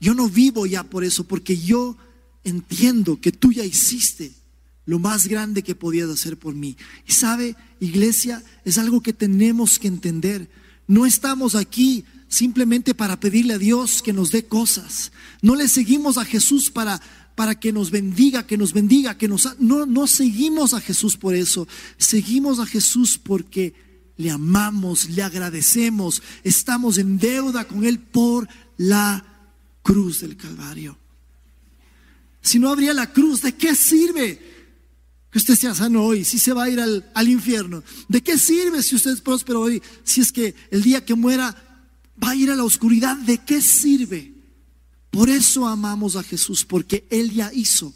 Yo 0.00 0.14
no 0.14 0.28
vivo 0.28 0.66
ya 0.66 0.84
por 0.84 1.04
eso, 1.04 1.24
porque 1.24 1.56
yo 1.58 1.96
entiendo 2.44 3.20
que 3.20 3.32
tú 3.32 3.52
ya 3.52 3.64
hiciste 3.64 4.32
lo 4.84 4.98
más 4.98 5.26
grande 5.26 5.62
que 5.62 5.74
podías 5.74 6.08
hacer 6.08 6.38
por 6.38 6.54
mí. 6.54 6.76
Y 7.06 7.12
sabe, 7.12 7.56
iglesia, 7.80 8.42
es 8.64 8.78
algo 8.78 9.00
que 9.00 9.12
tenemos 9.12 9.78
que 9.78 9.88
entender. 9.88 10.48
No 10.86 11.06
estamos 11.06 11.54
aquí 11.54 12.04
simplemente 12.28 12.94
para 12.94 13.18
pedirle 13.18 13.54
a 13.54 13.58
Dios 13.58 14.00
que 14.02 14.12
nos 14.12 14.30
dé 14.30 14.46
cosas. 14.46 15.12
No 15.42 15.56
le 15.56 15.68
seguimos 15.68 16.18
a 16.18 16.24
Jesús 16.24 16.70
para 16.70 17.00
para 17.34 17.54
que 17.54 17.70
nos 17.70 17.90
bendiga, 17.90 18.46
que 18.46 18.56
nos 18.56 18.72
bendiga, 18.72 19.18
que 19.18 19.28
nos 19.28 19.60
no 19.60 19.84
no 19.84 20.06
seguimos 20.06 20.72
a 20.72 20.80
Jesús 20.80 21.16
por 21.16 21.34
eso. 21.34 21.68
Seguimos 21.98 22.60
a 22.60 22.66
Jesús 22.66 23.20
porque 23.22 23.74
le 24.16 24.30
amamos, 24.30 25.10
le 25.10 25.22
agradecemos, 25.22 26.22
estamos 26.44 26.96
en 26.96 27.18
deuda 27.18 27.66
con 27.66 27.84
Él 27.84 27.98
por 27.98 28.48
la 28.78 29.35
cruz 29.86 30.22
del 30.22 30.36
Calvario. 30.36 30.98
Si 32.42 32.58
no 32.58 32.70
habría 32.70 32.92
la 32.92 33.12
cruz, 33.12 33.40
¿de 33.40 33.54
qué 33.54 33.76
sirve 33.76 34.42
que 35.30 35.38
usted 35.38 35.54
sea 35.54 35.76
sano 35.76 36.02
hoy? 36.02 36.24
Si 36.24 36.40
se 36.40 36.52
va 36.52 36.64
a 36.64 36.68
ir 36.68 36.80
al, 36.80 37.08
al 37.14 37.28
infierno. 37.28 37.84
¿De 38.08 38.20
qué 38.20 38.36
sirve 38.36 38.82
si 38.82 38.96
usted 38.96 39.12
es 39.12 39.20
próspero 39.20 39.60
hoy? 39.60 39.80
Si 40.02 40.20
es 40.20 40.32
que 40.32 40.56
el 40.72 40.82
día 40.82 41.04
que 41.04 41.14
muera 41.14 41.54
va 42.20 42.30
a 42.30 42.34
ir 42.34 42.50
a 42.50 42.56
la 42.56 42.64
oscuridad, 42.64 43.16
¿de 43.16 43.38
qué 43.38 43.62
sirve? 43.62 44.34
Por 45.12 45.30
eso 45.30 45.68
amamos 45.68 46.16
a 46.16 46.24
Jesús, 46.24 46.64
porque 46.64 47.06
Él 47.08 47.30
ya 47.30 47.52
hizo 47.54 47.94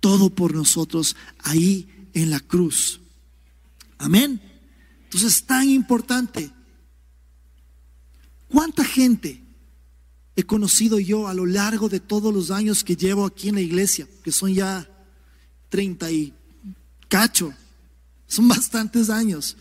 todo 0.00 0.34
por 0.34 0.56
nosotros 0.56 1.14
ahí 1.38 1.88
en 2.14 2.30
la 2.30 2.40
cruz. 2.40 3.00
Amén. 3.98 4.42
Entonces 5.04 5.36
es 5.36 5.46
tan 5.46 5.68
importante. 5.70 6.50
¿Cuánta 8.48 8.84
gente 8.84 9.49
he 10.36 10.44
conocido 10.44 10.98
yo 10.98 11.28
a 11.28 11.34
lo 11.34 11.46
largo 11.46 11.88
de 11.88 12.00
todos 12.00 12.32
los 12.32 12.50
años 12.50 12.84
que 12.84 12.96
llevo 12.96 13.26
aquí 13.26 13.48
en 13.48 13.56
la 13.56 13.60
iglesia? 13.60 14.08
Que 14.22 14.32
son 14.32 14.54
ya 14.54 14.88
30 15.68 16.10
y 16.10 16.32
cacho. 17.08 17.52
Son 18.26 18.48
bastantes 18.48 19.10
años. 19.10 19.56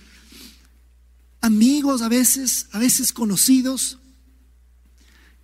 Amigos 1.42 2.02
a 2.02 2.10
veces, 2.10 2.68
a 2.72 2.80
veces 2.80 3.14
conocidos, 3.14 3.98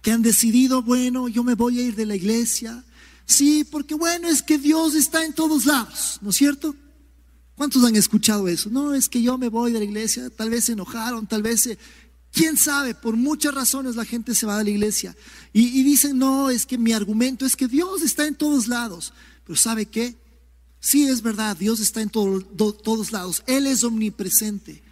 que 0.02 0.12
han 0.12 0.22
decidido, 0.22 0.84
bueno, 0.84 1.28
yo 1.28 1.44
me 1.44 1.56
voy 1.56 1.80
a 1.80 1.82
ir 1.82 1.96
de 1.96 2.06
la 2.06 2.16
iglesia. 2.16 2.84
Sí, 3.26 3.64
porque 3.64 3.96
bueno, 3.96 4.28
es 4.28 4.44
que 4.44 4.60
Dios 4.60 4.94
está 4.94 5.26
en 5.26 5.34
todos 5.34 5.66
lados, 5.66 6.20
¿no 6.22 6.30
es 6.30 6.36
cierto? 6.36 6.76
¿Cuántos 7.56 7.84
han 7.84 7.96
escuchado 7.96 8.48
eso? 8.48 8.70
No, 8.70 8.94
es 8.94 9.10
que 9.10 9.22
yo 9.22 9.38
me 9.38 9.50
voy 9.50 9.72
de 9.72 9.80
la 9.80 9.86
iglesia, 9.86 10.30
tal 10.30 10.52
vez 10.52 10.66
se 10.66 10.74
enojaron, 10.74 11.26
tal 11.26 11.42
vez 11.42 11.62
se... 11.62 11.80
¿Quién 12.36 12.58
sabe? 12.58 12.94
Por 12.94 13.16
muchas 13.16 13.54
razones 13.54 13.96
la 13.96 14.04
gente 14.04 14.36
se 14.36 14.46
va 14.46 14.58
de 14.58 14.66
la 14.66 14.70
iglesia 14.72 15.16
y, 15.54 15.84
dicen, 15.84 16.18
no, 16.18 16.50
es 16.50 16.66
que 16.66 16.78
mi 16.78 16.92
argumento 16.92 17.46
es 17.46 17.56
que 17.56 17.70
Dios 17.70 18.02
está 18.02 18.28
en 18.28 18.36
todos 18.36 18.68
lados. 18.68 19.14
Pero 19.46 19.56
¿sabe 19.56 19.86
qué? 19.86 20.18
Sí, 20.82 21.08
es 21.08 21.22
verdad, 21.22 21.56
Dios 21.56 21.80
está 21.80 22.02
en 22.02 22.10
todos 22.10 23.14
lados, 23.14 23.42
Él 23.48 23.68
es 23.68 23.86
omnipresente. 23.86 24.84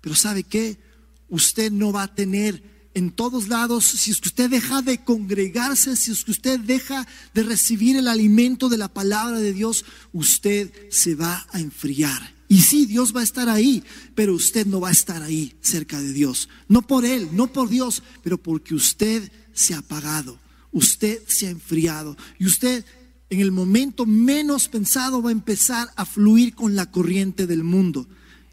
Pero 0.00 0.16
¿sabe 0.16 0.42
qué? 0.42 0.80
Usted 1.28 1.70
no 1.70 1.92
va 1.92 2.02
a 2.02 2.14
tener 2.14 2.90
en 2.94 3.12
todos 3.12 3.46
lados, 3.46 3.84
si 3.84 4.10
es 4.10 4.20
que 4.20 4.28
usted 4.28 4.50
deja 4.50 4.82
de 4.82 5.04
congregarse, 5.04 5.94
si 5.94 6.10
es 6.10 6.24
que 6.24 6.32
usted 6.32 6.58
deja 6.58 7.06
de 7.34 7.44
recibir 7.44 7.96
el 7.98 8.08
alimento 8.08 8.68
de 8.68 8.78
la 8.78 8.92
palabra 8.92 9.38
de 9.38 9.52
Dios, 9.52 9.84
usted 10.12 10.72
se 10.90 11.14
va 11.14 11.46
a 11.52 11.60
enfriar. 11.60 12.39
Y 12.50 12.62
sí, 12.62 12.84
Dios 12.84 13.14
va 13.14 13.20
a 13.20 13.22
estar 13.22 13.48
ahí, 13.48 13.84
pero 14.16 14.34
usted 14.34 14.66
no 14.66 14.80
va 14.80 14.88
a 14.88 14.92
estar 14.92 15.22
ahí 15.22 15.54
cerca 15.60 16.00
de 16.00 16.12
Dios. 16.12 16.48
No 16.66 16.82
por 16.82 17.04
Él, 17.04 17.28
no 17.32 17.46
por 17.46 17.68
Dios, 17.68 18.02
pero 18.24 18.42
porque 18.42 18.74
usted 18.74 19.30
se 19.52 19.72
ha 19.72 19.78
apagado, 19.78 20.36
usted 20.72 21.22
se 21.28 21.46
ha 21.46 21.50
enfriado. 21.50 22.16
Y 22.40 22.46
usted 22.46 22.84
en 23.28 23.38
el 23.38 23.52
momento 23.52 24.04
menos 24.04 24.68
pensado 24.68 25.22
va 25.22 25.28
a 25.28 25.32
empezar 25.32 25.90
a 25.94 26.04
fluir 26.04 26.56
con 26.56 26.74
la 26.74 26.90
corriente 26.90 27.46
del 27.46 27.62
mundo. 27.62 28.08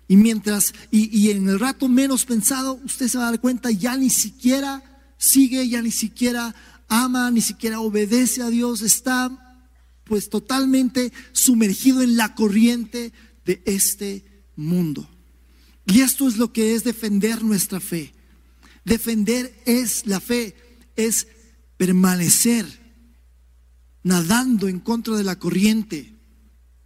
Y 0.08 0.16
mientras, 0.16 0.76
y, 0.92 1.32
en 1.32 1.50
el 1.50 1.60
rato 1.60 1.90
menos 1.90 2.24
pensado, 2.24 2.80
usted 2.86 3.08
se 3.08 3.18
va 3.18 3.28
a 3.28 3.32
dar 3.32 3.42
cuenta, 3.42 3.72
ya 3.72 3.98
ni 3.98 4.12
siquiera 4.12 4.84
sigue, 5.18 5.68
ya 5.68 5.82
ni 5.82 5.90
siquiera 5.90 6.54
ama, 6.88 7.32
ni 7.32 7.42
siquiera 7.42 7.80
obedece 7.80 8.44
a 8.44 8.52
Dios, 8.52 8.84
está 8.84 9.64
pues 10.04 10.30
totalmente 10.30 11.12
sumergido 11.32 12.04
en 12.04 12.16
la 12.16 12.36
corriente 12.36 13.12
de 13.48 13.64
este 13.66 14.24
mundo. 14.56 15.10
Y 15.88 16.02
esto 16.02 16.28
es 16.28 16.38
lo 16.38 16.54
que 16.54 16.76
es 16.76 16.84
defender 16.84 17.42
nuestra 17.44 17.80
fe. 17.80 18.14
Defender 18.86 19.52
es 19.66 20.06
la 20.06 20.20
fe, 20.20 20.56
es 20.96 21.28
permanecer 21.78 22.66
nadando 24.04 24.68
en 24.68 24.80
contra 24.80 25.16
de 25.16 25.24
la 25.24 25.38
corriente, 25.38 26.14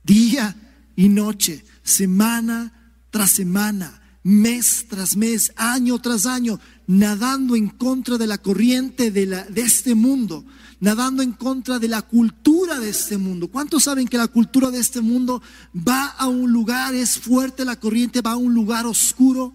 día 0.04 0.56
y 0.96 1.10
noche, 1.10 1.64
semana 1.84 2.94
tras 3.10 3.32
semana, 3.32 4.01
mes 4.24 4.86
tras 4.88 5.16
mes, 5.16 5.52
año 5.56 6.00
tras 6.00 6.26
año, 6.26 6.60
nadando 6.88 7.56
en 7.56 7.70
contra 7.70 8.18
de 8.18 8.28
la 8.28 8.38
corriente 8.38 9.12
de, 9.12 9.26
la, 9.26 9.44
de 9.46 9.62
este 9.62 9.96
mundo, 9.96 10.46
nadando 10.80 11.24
en 11.24 11.32
contra 11.32 11.80
de 11.80 11.88
la 11.88 12.02
cultura 12.02 12.80
de 12.80 12.90
este 12.90 13.18
mundo. 13.18 13.48
¿Cuántos 13.48 13.84
saben 13.84 14.08
que 14.08 14.18
la 14.18 14.28
cultura 14.28 14.70
de 14.70 14.80
este 14.80 15.02
mundo 15.02 15.42
va 15.76 16.06
a 16.06 16.28
un 16.28 16.52
lugar, 16.52 16.94
es 16.94 17.18
fuerte 17.18 17.66
la 17.66 17.80
corriente, 17.80 18.22
va 18.22 18.34
a 18.34 18.38
un 18.38 18.54
lugar 18.54 18.86
oscuro? 18.86 19.54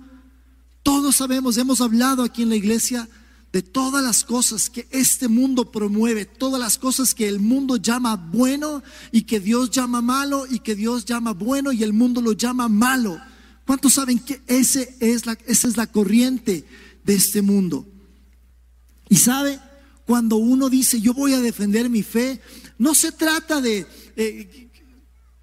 Todos 0.82 1.16
sabemos, 1.16 1.56
hemos 1.56 1.80
hablado 1.80 2.22
aquí 2.22 2.42
en 2.42 2.48
la 2.48 2.56
iglesia 2.56 3.08
de 3.52 3.62
todas 3.62 4.04
las 4.04 4.24
cosas 4.24 4.68
que 4.68 4.86
este 4.90 5.28
mundo 5.28 5.70
promueve, 5.70 6.26
todas 6.26 6.60
las 6.60 6.78
cosas 6.78 7.14
que 7.14 7.28
el 7.28 7.40
mundo 7.40 7.76
llama 7.76 8.16
bueno 8.16 8.82
y 9.12 9.22
que 9.22 9.40
Dios 9.40 9.70
llama 9.70 10.02
malo 10.02 10.44
y 10.48 10.58
que 10.58 10.74
Dios 10.74 11.04
llama 11.04 11.32
bueno 11.32 11.72
y 11.72 11.82
el 11.82 11.92
mundo 11.92 12.20
lo 12.20 12.32
llama 12.32 12.68
malo. 12.68 13.18
¿Cuántos 13.66 13.94
saben 13.94 14.20
que 14.20 14.40
ese 14.46 14.96
es 15.00 15.26
la, 15.26 15.36
esa 15.46 15.68
es 15.68 15.76
la 15.76 15.88
corriente 15.88 16.64
de 17.04 17.14
este 17.14 17.42
mundo? 17.42 17.86
Y 19.08 19.16
sabe, 19.16 19.58
cuando 20.06 20.36
uno 20.36 20.70
dice 20.70 21.00
yo 21.00 21.12
voy 21.12 21.32
a 21.32 21.40
defender 21.40 21.90
mi 21.90 22.02
fe, 22.02 22.40
no 22.78 22.94
se 22.94 23.10
trata 23.10 23.60
de 23.60 23.86
eh, 24.16 24.68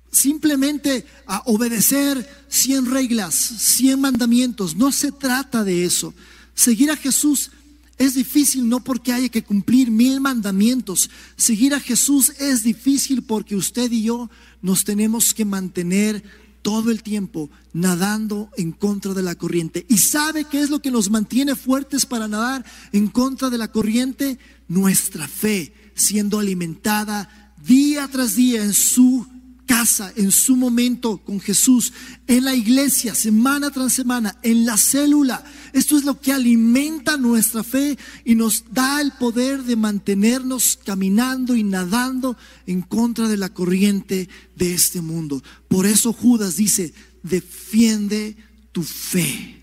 simplemente 0.09 1.05
obedecer 1.45 2.45
100 2.47 2.86
reglas, 2.86 3.36
100 3.36 3.99
mandamientos, 3.99 4.75
no 4.75 4.91
se 4.91 5.12
trata 5.12 5.65
de 5.65 5.83
eso. 5.83 6.13
Seguir 6.55 6.91
a 6.91 6.95
Jesús 6.95 7.51
es 7.97 8.13
difícil 8.13 8.69
no 8.69 8.83
porque 8.83 9.12
haya 9.12 9.29
que 9.29 9.43
cumplir 9.43 9.91
mil 9.91 10.21
mandamientos. 10.21 11.09
Seguir 11.36 11.73
a 11.73 11.79
Jesús 11.79 12.31
es 12.39 12.63
difícil 12.63 13.23
porque 13.23 13.55
usted 13.55 13.91
y 13.91 14.03
yo 14.03 14.29
nos 14.62 14.83
tenemos 14.83 15.33
que 15.33 15.45
mantener 15.45 16.23
todo 16.63 16.89
el 16.89 17.04
tiempo 17.04 17.52
nadando 17.73 18.49
en 18.58 18.71
contra 18.71 19.13
de 19.13 19.21
la 19.21 19.36
corriente. 19.36 19.86
¿Y 19.89 19.99
sabe 19.99 20.45
qué 20.45 20.62
es 20.62 20.71
lo 20.71 20.82
que 20.82 20.89
nos 20.89 21.12
mantiene 21.12 21.56
fuertes 21.56 22.08
para 22.08 22.28
nadar 22.28 22.65
en 22.91 23.08
contra 23.08 23.52
de 23.52 23.60
la 23.60 23.71
corriente? 23.71 24.39
Nuestra 24.67 25.28
fe 25.28 25.76
siendo 25.93 26.39
alimentada 26.39 27.54
día 27.63 28.08
tras 28.12 28.36
día 28.36 28.63
en 28.63 28.73
su 28.73 29.28
casa, 29.73 30.13
en 30.15 30.31
su 30.31 30.55
momento 30.55 31.17
con 31.17 31.39
Jesús, 31.39 31.93
en 32.27 32.45
la 32.45 32.53
iglesia, 32.53 33.15
semana 33.15 33.71
tras 33.71 33.93
semana, 33.93 34.38
en 34.43 34.67
la 34.67 34.77
célula. 34.77 35.43
Esto 35.73 35.97
es 35.97 36.03
lo 36.03 36.21
que 36.21 36.31
alimenta 36.31 37.17
nuestra 37.17 37.63
fe 37.63 37.97
y 38.23 38.36
nos 38.36 38.65
da 38.71 39.01
el 39.01 39.13
poder 39.13 39.63
de 39.63 39.75
mantenernos 39.75 40.77
caminando 40.86 41.55
y 41.55 41.63
nadando 41.63 42.38
en 42.67 42.83
contra 42.83 43.27
de 43.27 43.38
la 43.38 43.49
corriente 43.49 44.29
de 44.55 44.75
este 44.75 45.01
mundo. 45.01 45.41
Por 45.69 45.88
eso 45.88 46.13
Judas 46.13 46.55
dice, 46.55 46.93
defiende 47.23 48.38
tu 48.71 48.83
fe. 48.83 49.59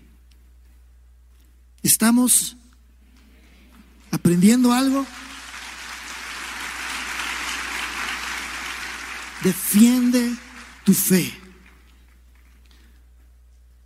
¿Estamos 1.83 2.57
aprendiendo 4.11 4.73
algo? 4.73 5.05
Defiende 9.43 10.35
tu 10.85 10.93
fe. 10.93 11.31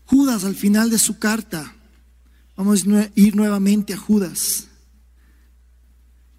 Judas 0.06 0.44
al 0.44 0.56
final 0.56 0.90
de 0.90 1.00
su 1.00 1.18
carta, 1.18 1.74
vamos 2.56 2.86
a 2.88 3.10
ir 3.16 3.36
nuevamente 3.36 3.94
a 3.94 3.98
Judas, 3.98 4.68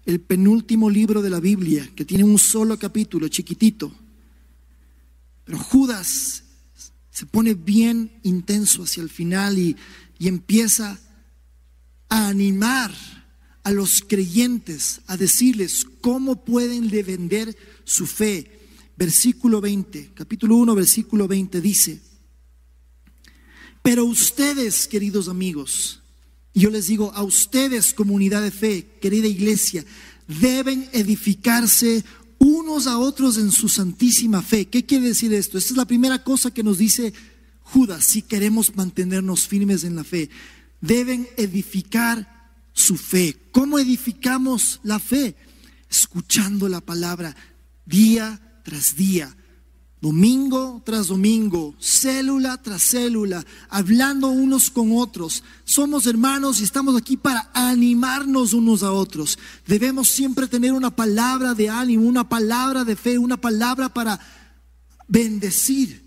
el 0.05 0.21
penúltimo 0.21 0.89
libro 0.89 1.21
de 1.21 1.29
la 1.29 1.39
Biblia, 1.39 1.89
que 1.95 2.05
tiene 2.05 2.23
un 2.23 2.37
solo 2.37 2.77
capítulo, 2.77 3.27
chiquitito. 3.27 3.93
Pero 5.43 5.57
Judas 5.57 6.43
se 7.09 7.25
pone 7.25 7.55
bien 7.55 8.19
intenso 8.23 8.83
hacia 8.83 9.03
el 9.03 9.09
final 9.09 9.57
y, 9.57 9.75
y 10.19 10.27
empieza 10.27 10.99
a 12.07 12.27
animar 12.27 12.93
a 13.63 13.71
los 13.71 14.01
creyentes, 14.01 15.01
a 15.07 15.17
decirles 15.17 15.85
cómo 15.99 16.45
pueden 16.45 16.89
vender 16.89 17.57
su 17.83 18.05
fe 18.05 18.57
versículo 18.97 19.61
20, 19.61 20.11
capítulo 20.13 20.55
1, 20.57 20.75
versículo 20.75 21.27
20 21.27 21.61
dice, 21.61 22.01
pero 23.83 24.03
ustedes, 24.03 24.87
queridos 24.87 25.29
amigos, 25.29 26.01
yo 26.53 26.69
les 26.69 26.87
digo 26.87 27.13
a 27.13 27.23
ustedes, 27.23 27.93
comunidad 27.93 28.41
de 28.41 28.51
fe, 28.51 28.87
querida 28.99 29.27
iglesia, 29.27 29.85
deben 30.27 30.89
edificarse 30.91 32.03
unos 32.39 32.87
a 32.87 32.97
otros 32.97 33.37
en 33.37 33.51
su 33.51 33.69
santísima 33.69 34.41
fe. 34.41 34.65
¿Qué 34.65 34.85
quiere 34.85 35.05
decir 35.05 35.33
esto? 35.33 35.57
Esta 35.57 35.71
es 35.71 35.77
la 35.77 35.85
primera 35.85 36.23
cosa 36.23 36.51
que 36.51 36.63
nos 36.63 36.79
dice 36.79 37.13
Judas 37.61 38.03
si 38.03 38.23
queremos 38.23 38.75
mantenernos 38.75 39.47
firmes 39.47 39.83
en 39.83 39.95
la 39.95 40.03
fe. 40.03 40.29
Deben 40.81 41.27
edificar 41.37 42.51
su 42.73 42.97
fe. 42.97 43.37
¿Cómo 43.51 43.79
edificamos 43.79 44.79
la 44.83 44.99
fe? 44.99 45.35
Escuchando 45.89 46.67
la 46.67 46.81
palabra 46.81 47.35
día 47.85 48.41
tras 48.67 48.97
día, 48.97 49.33
domingo 50.01 50.83
tras 50.85 51.07
domingo, 51.07 51.73
célula 51.79 52.61
tras 52.61 52.83
célula, 52.83 53.45
hablando 53.69 54.27
unos 54.27 54.69
con 54.69 54.91
otros. 54.91 55.41
Somos 55.63 56.05
hermanos 56.05 56.59
y 56.59 56.65
estamos 56.65 56.97
aquí 56.97 57.15
para 57.15 57.49
animarnos 57.53 58.51
unos 58.51 58.83
a 58.83 58.91
otros. 58.91 59.39
Debemos 59.65 60.09
siempre 60.09 60.49
tener 60.49 60.73
una 60.73 60.93
palabra 60.93 61.53
de 61.53 61.69
ánimo, 61.69 62.05
una 62.05 62.27
palabra 62.27 62.83
de 62.83 62.97
fe, 62.97 63.17
una 63.17 63.37
palabra 63.37 63.87
para 63.87 64.19
bendecir 65.07 66.03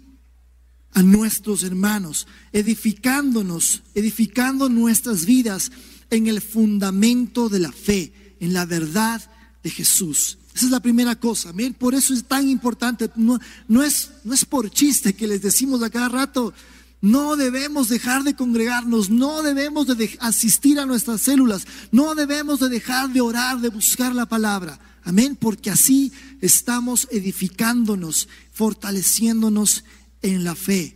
a 0.93 1.03
nuestros 1.03 1.63
hermanos, 1.63 2.27
edificándonos, 2.53 3.85
edificando 3.95 4.69
nuestras 4.69 5.25
vidas 5.25 5.73
en 6.11 6.27
el 6.27 6.43
fundamento 6.43 7.49
de 7.49 7.61
la 7.61 7.73
fe, 7.73 8.37
en 8.39 8.53
la 8.53 8.67
verdad 8.67 9.23
de 9.63 9.71
Jesús. 9.71 10.40
Esa 10.61 10.67
es 10.67 10.73
la 10.73 10.81
primera 10.81 11.17
cosa. 11.17 11.55
Por 11.79 11.95
eso 11.95 12.13
es 12.13 12.25
tan 12.25 12.47
importante. 12.47 13.11
No, 13.17 13.39
no, 13.67 13.83
es, 13.83 14.11
no 14.25 14.35
es 14.35 14.45
por 14.45 14.71
chiste 14.71 15.15
que 15.15 15.27
les 15.27 15.41
decimos 15.41 15.83
a 15.83 15.89
cada 15.89 16.11
rato, 16.11 16.53
no 17.01 17.35
debemos 17.37 17.89
dejar 17.89 18.25
de 18.25 18.37
congregarnos, 18.37 19.09
no 19.09 19.41
debemos 19.41 19.87
de 19.87 20.19
asistir 20.21 20.79
a 20.79 20.85
nuestras 20.85 21.23
células, 21.23 21.67
no 21.93 22.15
debemos 22.15 22.61
de 22.61 22.69
dejar 22.69 23.09
de 23.09 23.23
orar, 23.23 23.63
de 23.63 23.71
buscar 23.71 24.15
la 24.15 24.27
palabra. 24.27 24.79
Amén, 25.03 25.35
porque 25.35 25.71
así 25.71 26.13
estamos 26.43 27.09
edificándonos, 27.11 28.29
fortaleciéndonos 28.53 29.85
en 30.21 30.45
la 30.45 30.55
fe. 30.55 30.95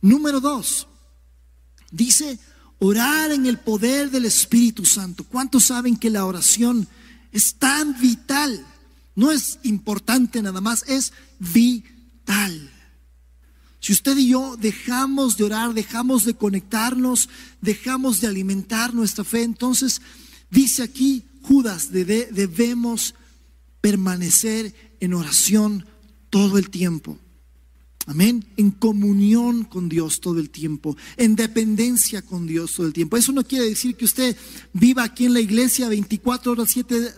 Número 0.00 0.38
dos, 0.38 0.86
dice 1.90 2.38
orar 2.78 3.32
en 3.32 3.46
el 3.46 3.58
poder 3.58 4.12
del 4.12 4.26
Espíritu 4.26 4.84
Santo. 4.84 5.24
¿Cuántos 5.24 5.64
saben 5.64 5.96
que 5.96 6.08
la 6.08 6.24
oración 6.24 6.86
es 7.32 7.54
tan 7.54 7.98
vital. 8.00 8.66
No 9.14 9.30
es 9.30 9.58
importante 9.62 10.40
nada 10.42 10.60
más, 10.60 10.84
es 10.88 11.12
vital. 11.38 12.70
Si 13.80 13.92
usted 13.92 14.16
y 14.18 14.28
yo 14.28 14.56
dejamos 14.56 15.36
de 15.36 15.44
orar, 15.44 15.72
dejamos 15.72 16.24
de 16.24 16.34
conectarnos, 16.34 17.28
dejamos 17.60 18.20
de 18.20 18.26
alimentar 18.26 18.92
nuestra 18.94 19.24
fe, 19.24 19.42
entonces 19.42 20.02
dice 20.50 20.82
aquí 20.82 21.24
Judas, 21.42 21.90
debemos 21.90 23.14
permanecer 23.80 24.74
en 25.00 25.14
oración 25.14 25.86
todo 26.28 26.58
el 26.58 26.68
tiempo. 26.68 27.18
Amén. 28.10 28.44
En 28.56 28.72
comunión 28.72 29.62
con 29.62 29.88
Dios 29.88 30.20
todo 30.20 30.40
el 30.40 30.50
tiempo, 30.50 30.96
en 31.16 31.36
dependencia 31.36 32.22
con 32.22 32.44
Dios 32.44 32.72
todo 32.74 32.88
el 32.88 32.92
tiempo. 32.92 33.16
Eso 33.16 33.30
no 33.30 33.44
quiere 33.44 33.66
decir 33.66 33.94
que 33.94 34.04
usted 34.04 34.36
viva 34.72 35.04
aquí 35.04 35.26
en 35.26 35.32
la 35.32 35.38
iglesia 35.38 35.88
24 35.88 36.50
horas 36.50 36.70
7 36.72 37.14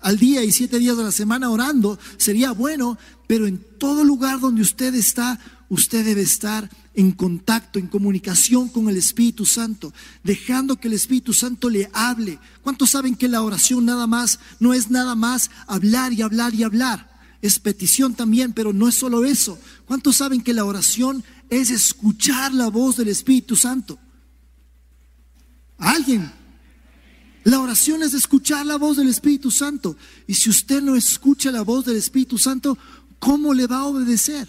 al 0.00 0.18
día 0.18 0.42
y 0.42 0.50
7 0.50 0.78
días 0.78 0.96
de 0.96 1.04
la 1.04 1.12
semana 1.12 1.50
orando. 1.50 1.98
Sería 2.16 2.52
bueno, 2.52 2.96
pero 3.26 3.46
en 3.46 3.62
todo 3.76 4.02
lugar 4.02 4.40
donde 4.40 4.62
usted 4.62 4.94
está, 4.94 5.38
usted 5.68 6.06
debe 6.06 6.22
estar 6.22 6.70
en 6.94 7.12
contacto, 7.12 7.78
en 7.78 7.88
comunicación 7.88 8.70
con 8.70 8.88
el 8.88 8.96
Espíritu 8.96 9.44
Santo, 9.44 9.92
dejando 10.24 10.80
que 10.80 10.88
el 10.88 10.94
Espíritu 10.94 11.34
Santo 11.34 11.68
le 11.68 11.90
hable. 11.92 12.38
¿Cuántos 12.62 12.92
saben 12.92 13.14
que 13.14 13.28
la 13.28 13.42
oración 13.42 13.84
nada 13.84 14.06
más 14.06 14.40
no 14.58 14.72
es 14.72 14.90
nada 14.90 15.14
más 15.14 15.50
hablar 15.66 16.14
y 16.14 16.22
hablar 16.22 16.54
y 16.54 16.62
hablar? 16.62 17.09
Es 17.42 17.58
petición 17.58 18.14
también, 18.14 18.52
pero 18.52 18.72
no 18.72 18.88
es 18.88 18.94
solo 18.94 19.24
eso. 19.24 19.58
¿Cuántos 19.86 20.16
saben 20.16 20.42
que 20.42 20.52
la 20.52 20.64
oración 20.64 21.24
es 21.48 21.70
escuchar 21.70 22.52
la 22.52 22.68
voz 22.68 22.96
del 22.96 23.08
Espíritu 23.08 23.56
Santo? 23.56 23.98
¿Alguien? 25.78 26.30
La 27.44 27.60
oración 27.60 28.02
es 28.02 28.12
escuchar 28.12 28.66
la 28.66 28.76
voz 28.76 28.98
del 28.98 29.08
Espíritu 29.08 29.50
Santo. 29.50 29.96
Y 30.26 30.34
si 30.34 30.50
usted 30.50 30.82
no 30.82 30.94
escucha 30.94 31.50
la 31.50 31.62
voz 31.62 31.86
del 31.86 31.96
Espíritu 31.96 32.36
Santo, 32.36 32.76
¿cómo 33.18 33.54
le 33.54 33.66
va 33.66 33.78
a 33.78 33.84
obedecer? 33.86 34.46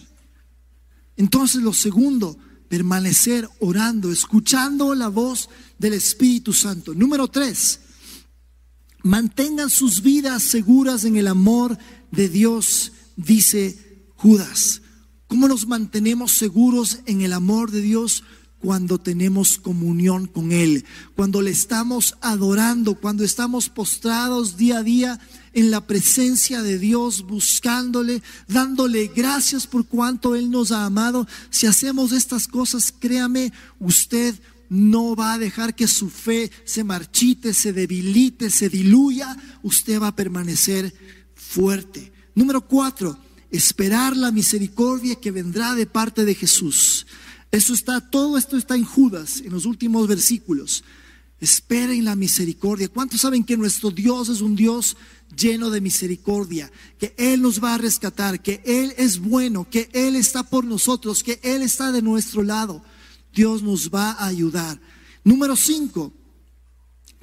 Entonces 1.16 1.62
lo 1.62 1.74
segundo, 1.74 2.38
permanecer 2.68 3.50
orando, 3.60 4.12
escuchando 4.12 4.94
la 4.94 5.08
voz 5.08 5.50
del 5.78 5.94
Espíritu 5.94 6.52
Santo. 6.52 6.94
Número 6.94 7.30
tres, 7.30 7.80
mantengan 9.04 9.70
sus 9.70 10.02
vidas 10.02 10.44
seguras 10.44 11.06
en 11.06 11.16
el 11.16 11.28
amor 11.28 11.78
de 12.12 12.30
Dios, 12.30 12.92
dice 13.16 14.08
Judas. 14.16 14.82
¿Cómo 15.28 15.48
nos 15.48 15.68
mantenemos 15.68 16.34
seguros 16.34 17.00
en 17.06 17.22
el 17.22 17.34
amor 17.34 17.72
de 17.72 17.82
Dios? 17.82 18.24
Cuando 18.60 19.00
tenemos 19.00 19.58
comunión 19.58 20.28
con 20.28 20.52
Él, 20.52 20.86
cuando 21.16 21.42
le 21.42 21.50
estamos 21.50 22.16
adorando, 22.22 22.94
cuando 22.94 23.24
estamos 23.24 23.70
postrados 23.70 24.56
día 24.56 24.80
a 24.80 24.84
día 24.84 25.20
en 25.54 25.72
la 25.72 25.88
presencia 25.88 26.62
de 26.62 26.78
Dios, 26.78 27.24
buscándole, 27.24 28.22
dándole 28.48 29.08
gracias 29.16 29.66
por 29.66 29.88
cuanto 29.88 30.36
Él 30.36 30.52
nos 30.52 30.72
ha 30.72 30.86
amado. 30.86 31.28
Si 31.50 31.66
hacemos 31.66 32.12
estas 32.12 32.48
cosas, 32.48 32.94
créame, 32.98 33.52
usted 33.80 34.36
no 34.70 35.16
va 35.16 35.34
a 35.34 35.40
dejar 35.40 35.76
que 35.76 35.88
su 35.88 36.10
fe 36.10 36.50
se 36.64 36.84
marchite, 36.84 37.54
se 37.54 37.74
debilite, 37.74 38.50
se 38.50 38.70
diluya. 38.70 39.36
Usted 39.64 40.00
va 40.00 40.08
a 40.08 40.16
permanecer 40.16 40.94
fuerte. 41.42 42.12
Número 42.36 42.62
cuatro, 42.62 43.18
esperar 43.50 44.16
la 44.16 44.32
misericordia 44.32 45.16
que 45.16 45.32
vendrá 45.32 45.76
de 45.76 45.86
parte 45.86 46.24
de 46.24 46.36
Jesús. 46.36 47.08
Eso 47.52 47.74
está, 47.74 48.00
todo 48.00 48.38
esto 48.38 48.56
está 48.56 48.76
en 48.76 48.86
Judas, 48.86 49.42
en 49.42 49.52
los 49.52 49.66
últimos 49.66 50.08
versículos. 50.08 50.84
Esperen 51.40 52.06
la 52.06 52.16
misericordia. 52.16 52.88
¿Cuántos 52.88 53.22
saben 53.22 53.44
que 53.44 53.58
nuestro 53.58 53.90
Dios 53.90 54.30
es 54.30 54.42
un 54.42 54.56
Dios 54.56 54.96
lleno 55.36 55.72
de 55.72 55.82
misericordia? 55.82 56.72
Que 57.00 57.14
Él 57.18 57.42
nos 57.42 57.62
va 57.62 57.74
a 57.74 57.80
rescatar, 57.80 58.42
que 58.42 58.62
Él 58.64 58.94
es 58.98 59.20
bueno, 59.20 59.68
que 59.70 59.90
Él 59.92 60.16
está 60.16 60.44
por 60.44 60.64
nosotros, 60.64 61.24
que 61.24 61.40
Él 61.44 61.64
está 61.64 61.92
de 61.92 62.04
nuestro 62.04 62.44
lado. 62.44 62.84
Dios 63.34 63.64
nos 63.64 63.90
va 63.90 64.12
a 64.12 64.28
ayudar. 64.28 64.80
Número 65.24 65.56
cinco, 65.56 66.14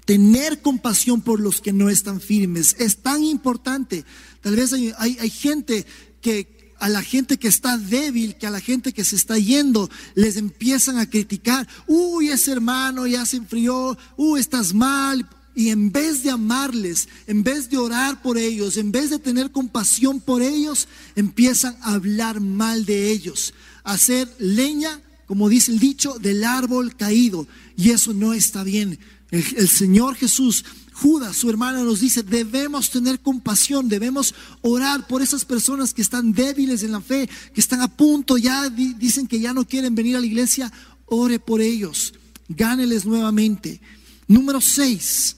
tener 0.09 0.63
compasión 0.63 1.21
por 1.21 1.39
los 1.39 1.61
que 1.61 1.75
no 1.75 1.91
están 1.91 2.23
firmes. 2.23 2.77
Es 2.79 3.03
tan 3.03 3.23
importante. 3.23 4.07
Tal 4.41 4.57
vez 4.57 4.73
hay, 4.73 5.31
gente 5.31 5.85
que 6.23 6.73
a 6.81 6.89
la 6.89 7.03
gente 7.03 7.37
que 7.37 7.49
está 7.49 7.77
débil, 7.77 8.37
que 8.37 8.47
a 8.47 8.51
la 8.51 8.63
gente 8.63 8.95
que 8.95 9.05
se 9.05 9.17
está 9.17 9.37
yendo, 9.37 9.91
les 10.15 10.39
empiezan 10.39 10.97
a 10.97 11.11
criticar. 11.11 11.69
Uy, 11.87 12.31
ese 12.31 12.53
hermano 12.53 13.07
ya 13.07 13.27
se 13.27 13.37
enfrió. 13.37 13.99
Uy, 14.17 14.41
estás 14.41 14.73
mal. 14.73 15.29
Y 15.55 15.69
en 15.69 15.93
vez 15.93 16.23
de 16.23 16.31
amarles, 16.31 17.07
en 17.27 17.43
vez 17.43 17.69
de 17.69 17.77
orar 17.77 18.23
por 18.23 18.39
ellos, 18.39 18.79
en 18.79 18.91
vez 18.91 19.11
de 19.11 19.19
tener 19.19 19.51
compasión 19.53 20.23
por 20.23 20.41
ellos, 20.41 20.89
empiezan 21.17 21.77
a 21.83 21.93
hablar 21.93 22.41
mal 22.41 22.87
de 22.87 23.11
ellos, 23.11 23.53
a 23.85 23.93
hacer 23.93 24.35
leña, 24.39 25.03
como 25.27 25.51
dice 25.51 25.71
el 25.71 25.79
dicho, 25.79 26.19
del 26.19 26.45
árbol 26.45 26.97
caído. 26.97 27.47
Y 27.77 27.91
eso 27.91 28.15
no 28.15 28.33
está 28.33 28.65
bien. 28.65 28.99
El, 29.31 29.69
Señor 29.69 30.15
Jesús, 30.15 30.65
Judas, 30.93 31.37
su 31.37 31.51
hermana, 31.51 31.83
nos 31.83 32.01
dice, 32.01 32.23
debemos 32.23 32.91
tener 32.91 33.21
compasión, 33.21 33.89
debemos 33.89 34.35
orar 34.63 35.07
por 35.07 35.21
esas 35.21 35.45
personas 35.45 35.93
que 35.93 36.03
están 36.03 36.33
débiles 36.33 36.83
en 36.83 36.93
la 36.93 37.01
fe, 37.01 37.29
que 37.55 37.61
están 37.61 37.83
a 37.83 37.89
punto, 37.89 38.39
ya 38.39 38.69
dicen 38.71 39.27
que 39.27 39.39
ya 39.39 39.53
no 39.53 39.67
quieren 39.67 39.95
venir 39.95 40.17
a 40.17 40.21
la 40.21 40.27
iglesia, 40.27 40.73
ore 41.05 41.39
por 41.39 41.61
ellos, 41.61 42.15
gáneles 42.49 43.05
nuevamente. 43.05 43.81
Número 44.27 44.61
seis, 44.61 45.37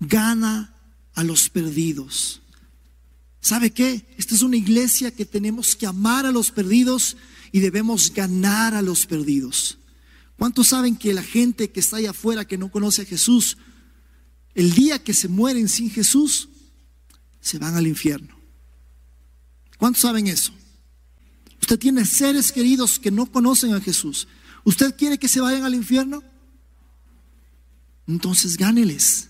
gana 0.00 0.74
a 1.14 1.22
los 1.22 1.48
perdidos. 1.48 2.40
¿Sabe 3.40 3.70
qué? 3.70 4.06
Esta 4.18 4.34
es 4.34 4.42
una 4.42 4.56
iglesia 4.56 5.10
que 5.10 5.24
tenemos 5.24 5.74
que 5.74 5.86
amar 5.86 6.26
a 6.26 6.32
los 6.32 6.50
perdidos 6.50 7.16
y 7.52 7.60
debemos 7.60 8.12
ganar 8.12 8.74
a 8.74 8.82
los 8.82 9.06
perdidos. 9.06 9.79
¿Cuántos 10.40 10.68
saben 10.68 10.96
que 10.96 11.12
la 11.12 11.22
gente 11.22 11.70
que 11.70 11.80
está 11.80 11.98
allá 11.98 12.12
afuera, 12.12 12.46
que 12.46 12.56
no 12.56 12.70
conoce 12.70 13.02
a 13.02 13.04
Jesús, 13.04 13.58
el 14.54 14.72
día 14.72 14.98
que 15.04 15.12
se 15.12 15.28
mueren 15.28 15.68
sin 15.68 15.90
Jesús, 15.90 16.48
se 17.42 17.58
van 17.58 17.74
al 17.76 17.86
infierno? 17.86 18.34
¿Cuántos 19.76 20.00
saben 20.00 20.28
eso? 20.28 20.54
Usted 21.60 21.78
tiene 21.78 22.06
seres 22.06 22.52
queridos 22.52 22.98
que 22.98 23.10
no 23.10 23.26
conocen 23.26 23.74
a 23.74 23.82
Jesús. 23.82 24.28
¿Usted 24.64 24.96
quiere 24.96 25.18
que 25.18 25.28
se 25.28 25.42
vayan 25.42 25.64
al 25.64 25.74
infierno? 25.74 26.24
Entonces 28.06 28.56
gáneles. 28.56 29.28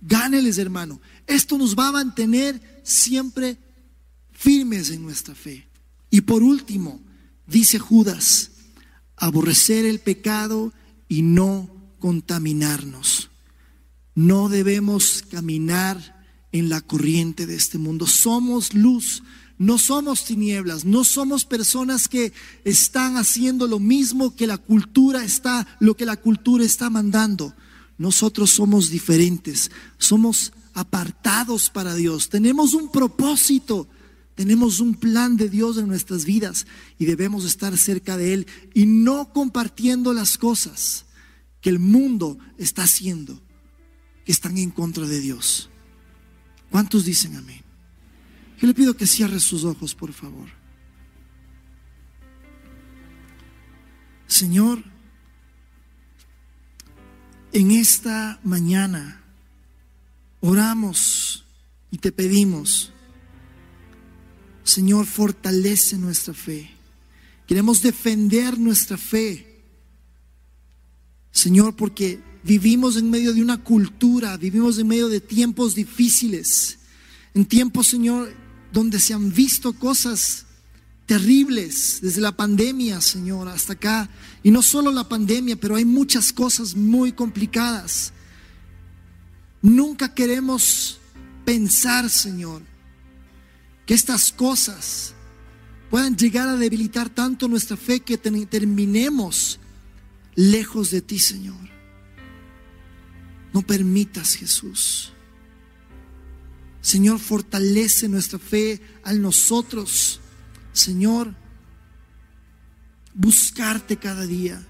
Gáneles, 0.00 0.56
hermano. 0.56 1.00
Esto 1.26 1.58
nos 1.58 1.76
va 1.76 1.88
a 1.88 1.92
mantener 1.92 2.80
siempre 2.84 3.58
firmes 4.30 4.90
en 4.90 5.02
nuestra 5.02 5.34
fe. 5.34 5.66
Y 6.10 6.20
por 6.20 6.44
último, 6.44 7.00
dice 7.44 7.80
Judas, 7.80 8.51
aborrecer 9.22 9.86
el 9.86 10.00
pecado 10.00 10.72
y 11.08 11.22
no 11.22 11.70
contaminarnos. 12.00 13.30
No 14.16 14.48
debemos 14.48 15.22
caminar 15.30 16.26
en 16.50 16.68
la 16.68 16.80
corriente 16.80 17.46
de 17.46 17.54
este 17.54 17.78
mundo. 17.78 18.08
Somos 18.08 18.74
luz, 18.74 19.22
no 19.58 19.78
somos 19.78 20.24
tinieblas, 20.24 20.84
no 20.84 21.04
somos 21.04 21.44
personas 21.44 22.08
que 22.08 22.32
están 22.64 23.16
haciendo 23.16 23.68
lo 23.68 23.78
mismo 23.78 24.34
que 24.34 24.48
la 24.48 24.58
cultura 24.58 25.24
está, 25.24 25.68
lo 25.78 25.96
que 25.96 26.04
la 26.04 26.16
cultura 26.16 26.64
está 26.64 26.90
mandando. 26.90 27.54
Nosotros 27.98 28.50
somos 28.50 28.90
diferentes, 28.90 29.70
somos 29.98 30.52
apartados 30.74 31.70
para 31.70 31.94
Dios, 31.94 32.28
tenemos 32.28 32.74
un 32.74 32.90
propósito 32.90 33.86
Tenemos 34.34 34.80
un 34.80 34.94
plan 34.94 35.36
de 35.36 35.48
Dios 35.48 35.76
en 35.76 35.88
nuestras 35.88 36.24
vidas 36.24 36.66
y 36.98 37.04
debemos 37.04 37.44
estar 37.44 37.76
cerca 37.76 38.16
de 38.16 38.32
Él 38.32 38.46
y 38.74 38.86
no 38.86 39.32
compartiendo 39.32 40.12
las 40.12 40.38
cosas 40.38 41.04
que 41.60 41.70
el 41.70 41.78
mundo 41.78 42.38
está 42.58 42.84
haciendo, 42.84 43.40
que 44.24 44.32
están 44.32 44.56
en 44.58 44.70
contra 44.70 45.06
de 45.06 45.20
Dios. 45.20 45.70
¿Cuántos 46.70 47.04
dicen 47.04 47.36
amén? 47.36 47.62
Yo 48.60 48.66
le 48.66 48.74
pido 48.74 48.96
que 48.96 49.06
cierre 49.06 49.40
sus 49.40 49.64
ojos, 49.64 49.94
por 49.94 50.12
favor. 50.12 50.48
Señor, 54.26 54.82
en 57.52 57.70
esta 57.70 58.40
mañana 58.42 59.22
oramos 60.40 61.44
y 61.90 61.98
te 61.98 62.12
pedimos, 62.12 62.91
Señor, 64.64 65.06
fortalece 65.06 65.98
nuestra 65.98 66.34
fe. 66.34 66.70
Queremos 67.46 67.82
defender 67.82 68.58
nuestra 68.58 68.96
fe. 68.96 69.60
Señor, 71.30 71.74
porque 71.76 72.20
vivimos 72.44 72.96
en 72.96 73.10
medio 73.10 73.32
de 73.32 73.42
una 73.42 73.62
cultura, 73.62 74.36
vivimos 74.36 74.78
en 74.78 74.86
medio 74.86 75.08
de 75.08 75.20
tiempos 75.20 75.74
difíciles, 75.74 76.78
en 77.34 77.46
tiempos, 77.46 77.88
Señor, 77.88 78.32
donde 78.72 79.00
se 79.00 79.14
han 79.14 79.32
visto 79.32 79.72
cosas 79.72 80.46
terribles 81.06 81.98
desde 82.00 82.20
la 82.20 82.32
pandemia, 82.32 83.00
Señor, 83.00 83.48
hasta 83.48 83.74
acá. 83.74 84.10
Y 84.42 84.50
no 84.50 84.62
solo 84.62 84.90
la 84.90 85.08
pandemia, 85.08 85.56
pero 85.56 85.76
hay 85.76 85.84
muchas 85.84 86.32
cosas 86.32 86.74
muy 86.74 87.12
complicadas. 87.12 88.12
Nunca 89.60 90.14
queremos 90.14 90.98
pensar, 91.44 92.08
Señor, 92.10 92.62
estas 93.94 94.32
cosas 94.32 95.14
puedan 95.90 96.16
llegar 96.16 96.48
a 96.48 96.56
debilitar 96.56 97.08
tanto 97.08 97.48
nuestra 97.48 97.76
fe 97.76 98.00
que 98.00 98.16
terminemos 98.16 99.58
lejos 100.34 100.90
de 100.90 101.02
ti, 101.02 101.18
Señor. 101.18 101.70
No 103.52 103.62
permitas, 103.62 104.34
Jesús. 104.34 105.12
Señor, 106.80 107.18
fortalece 107.20 108.08
nuestra 108.08 108.38
fe 108.38 108.80
al 109.04 109.20
nosotros 109.20 110.20
Señor, 110.72 111.34
buscarte 113.14 113.98
cada 113.98 114.26
día, 114.26 114.64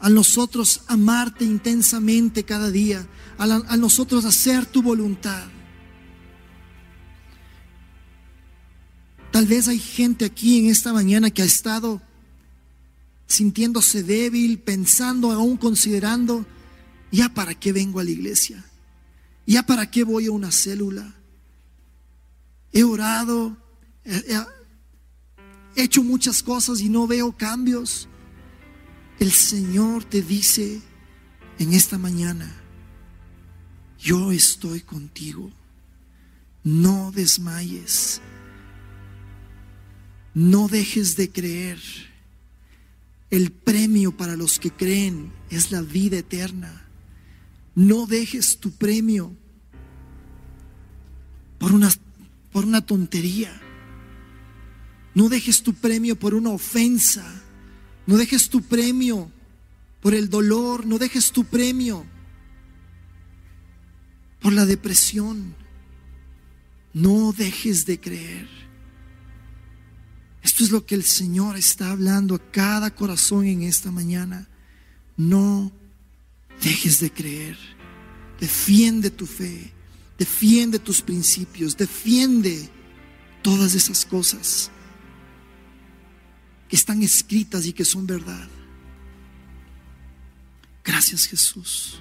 a 0.00 0.10
nosotros 0.10 0.82
amarte 0.88 1.44
intensamente 1.44 2.44
cada 2.44 2.70
día, 2.70 3.06
a, 3.38 3.76
nosotros 3.76 4.24
hacer 4.24 4.66
tu 4.66 4.82
voluntad. 4.82 5.46
Tal 9.30 9.46
vez 9.46 9.68
hay 9.68 9.78
gente 9.78 10.24
aquí 10.24 10.58
en 10.58 10.66
esta 10.70 10.92
mañana 10.92 11.30
que 11.30 11.42
ha 11.42 11.44
estado 11.44 12.00
sintiéndose 13.26 14.02
débil, 14.02 14.58
pensando, 14.58 15.30
aún 15.30 15.56
considerando, 15.58 16.46
ya 17.12 17.28
para 17.28 17.54
qué 17.54 17.72
vengo 17.72 18.00
a 18.00 18.04
la 18.04 18.10
iglesia, 18.10 18.64
ya 19.46 19.62
para 19.64 19.90
qué 19.90 20.02
voy 20.02 20.26
a 20.26 20.32
una 20.32 20.50
célula. 20.50 21.14
He 22.72 22.84
orado, 22.84 23.56
he 24.04 25.82
hecho 25.82 26.02
muchas 26.02 26.42
cosas 26.42 26.80
y 26.80 26.88
no 26.88 27.06
veo 27.06 27.36
cambios. 27.36 28.08
El 29.18 29.32
Señor 29.32 30.04
te 30.04 30.22
dice 30.22 30.80
en 31.58 31.74
esta 31.74 31.98
mañana, 31.98 32.54
yo 33.98 34.32
estoy 34.32 34.80
contigo. 34.80 35.50
No 36.64 37.10
desmayes. 37.12 38.20
No 40.34 40.68
dejes 40.68 41.16
de 41.16 41.30
creer. 41.30 41.78
El 43.30 43.50
premio 43.52 44.16
para 44.16 44.36
los 44.36 44.58
que 44.58 44.70
creen 44.70 45.32
es 45.50 45.70
la 45.70 45.82
vida 45.82 46.18
eterna. 46.18 46.86
No 47.74 48.06
dejes 48.06 48.58
tu 48.58 48.72
premio 48.72 49.36
por 51.58 51.72
una, 51.72 51.90
por 52.52 52.64
una 52.64 52.84
tontería. 52.84 53.60
No 55.14 55.28
dejes 55.28 55.62
tu 55.62 55.74
premio 55.74 56.16
por 56.18 56.34
una 56.34 56.50
ofensa. 56.50 57.42
No 58.06 58.16
dejes 58.16 58.48
tu 58.48 58.62
premio 58.62 59.30
por 60.00 60.14
el 60.14 60.30
dolor. 60.30 60.86
No 60.86 60.98
dejes 60.98 61.32
tu 61.32 61.44
premio 61.44 62.06
por 64.40 64.52
la 64.52 64.64
depresión. 64.64 65.54
No 66.94 67.32
dejes 67.32 67.84
de 67.84 68.00
creer. 68.00 68.57
Esto 70.48 70.64
es 70.64 70.70
lo 70.70 70.86
que 70.86 70.94
el 70.94 71.04
Señor 71.04 71.58
está 71.58 71.90
hablando 71.90 72.34
a 72.34 72.50
cada 72.50 72.94
corazón 72.94 73.44
en 73.44 73.64
esta 73.64 73.90
mañana. 73.90 74.48
No 75.14 75.70
dejes 76.62 77.00
de 77.00 77.12
creer. 77.12 77.58
Defiende 78.40 79.10
tu 79.10 79.26
fe. 79.26 79.74
Defiende 80.16 80.78
tus 80.78 81.02
principios. 81.02 81.76
Defiende 81.76 82.70
todas 83.42 83.74
esas 83.74 84.06
cosas 84.06 84.70
que 86.66 86.76
están 86.76 87.02
escritas 87.02 87.66
y 87.66 87.74
que 87.74 87.84
son 87.84 88.06
verdad. 88.06 88.48
Gracias 90.82 91.26
Jesús. 91.26 92.00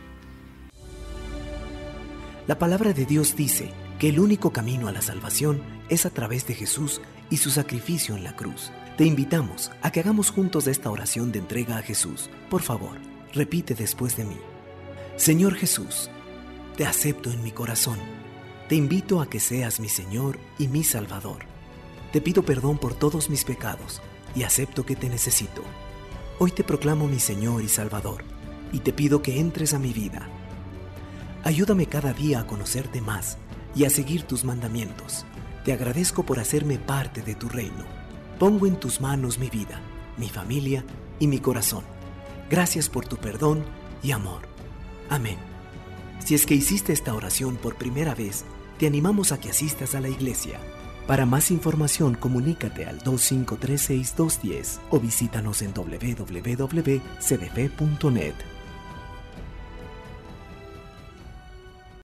La 2.48 2.58
palabra 2.58 2.94
de 2.94 3.06
Dios 3.06 3.36
dice 3.36 3.74
que 4.00 4.10
el 4.10 4.20
único 4.20 4.52
camino 4.52 4.88
a 4.88 4.92
la 4.92 5.02
salvación 5.02 5.62
es 5.90 6.06
a 6.06 6.10
través 6.10 6.46
de 6.46 6.54
Jesús 6.54 7.02
y 7.30 7.38
su 7.38 7.50
sacrificio 7.50 8.16
en 8.16 8.24
la 8.24 8.36
cruz. 8.36 8.72
Te 8.96 9.06
invitamos 9.06 9.72
a 9.82 9.92
que 9.92 10.00
hagamos 10.00 10.30
juntos 10.30 10.68
esta 10.68 10.92
oración 10.92 11.32
de 11.32 11.40
entrega 11.40 11.78
a 11.78 11.82
Jesús. 11.82 12.30
Por 12.50 12.62
favor, 12.62 12.98
repite 13.34 13.74
después 13.74 14.16
de 14.16 14.26
mí. 14.26 14.38
Señor 15.16 15.56
Jesús, 15.56 16.10
te 16.76 16.86
acepto 16.86 17.32
en 17.32 17.44
mi 17.44 17.52
corazón. 17.52 17.98
Te 18.70 18.76
invito 18.76 19.22
a 19.22 19.30
que 19.30 19.40
seas 19.40 19.80
mi 19.80 19.90
Señor 19.90 20.40
y 20.60 20.68
mi 20.68 20.84
Salvador. 20.84 21.46
Te 22.12 22.22
pido 22.22 22.44
perdón 22.44 22.78
por 22.78 22.94
todos 22.94 23.30
mis 23.30 23.44
pecados 23.44 24.02
y 24.36 24.44
acepto 24.44 24.86
que 24.86 24.96
te 24.96 25.10
necesito. 25.10 25.64
Hoy 26.40 26.52
te 26.52 26.64
proclamo 26.64 27.08
mi 27.08 27.20
Señor 27.20 27.64
y 27.64 27.68
Salvador 27.68 28.24
y 28.72 28.80
te 28.80 28.94
pido 28.94 29.22
que 29.24 29.40
entres 29.40 29.74
a 29.74 29.80
mi 29.80 29.92
vida. 29.92 30.30
Ayúdame 31.44 31.88
cada 31.88 32.14
día 32.14 32.42
a 32.42 32.48
conocerte 32.48 33.02
más 33.02 33.38
y 33.78 33.86
a 33.86 33.90
seguir 33.90 34.24
tus 34.24 34.44
mandamientos. 34.44 35.26
Te 35.64 35.74
agradezco 35.74 36.24
por 36.24 36.40
hacerme 36.40 36.80
parte 36.80 37.22
de 37.22 37.36
tu 37.36 37.48
reino. 37.50 37.86
Pongo 38.40 38.68
en 38.68 38.80
tus 38.80 39.02
manos 39.02 39.40
mi 39.40 39.50
vida, 39.50 39.82
mi 40.18 40.30
familia 40.30 40.84
y 41.20 41.28
mi 41.28 41.40
corazón. 41.40 41.84
Gracias 42.50 42.90
por 42.90 43.08
tu 43.08 43.18
perdón 43.18 43.64
y 44.02 44.12
amor. 44.12 44.42
Amén. 45.10 45.38
Si 46.26 46.36
es 46.36 46.46
que 46.46 46.56
hiciste 46.56 46.94
esta 46.94 47.14
oración 47.14 47.58
por 47.58 47.76
primera 47.76 48.16
vez, 48.16 48.46
te 48.80 48.88
animamos 48.88 49.32
a 49.32 49.40
que 49.40 49.50
asistas 49.50 49.96
a 49.96 50.02
la 50.02 50.10
iglesia 50.10 50.60
para 51.08 51.26
más 51.26 51.50
información, 51.52 52.16
comunícate 52.16 52.86
al 52.86 53.00
2536210 53.00 54.80
o 54.92 55.00
visítanos 55.00 55.62
en 55.62 55.74
www.cdf.net. 55.74 56.98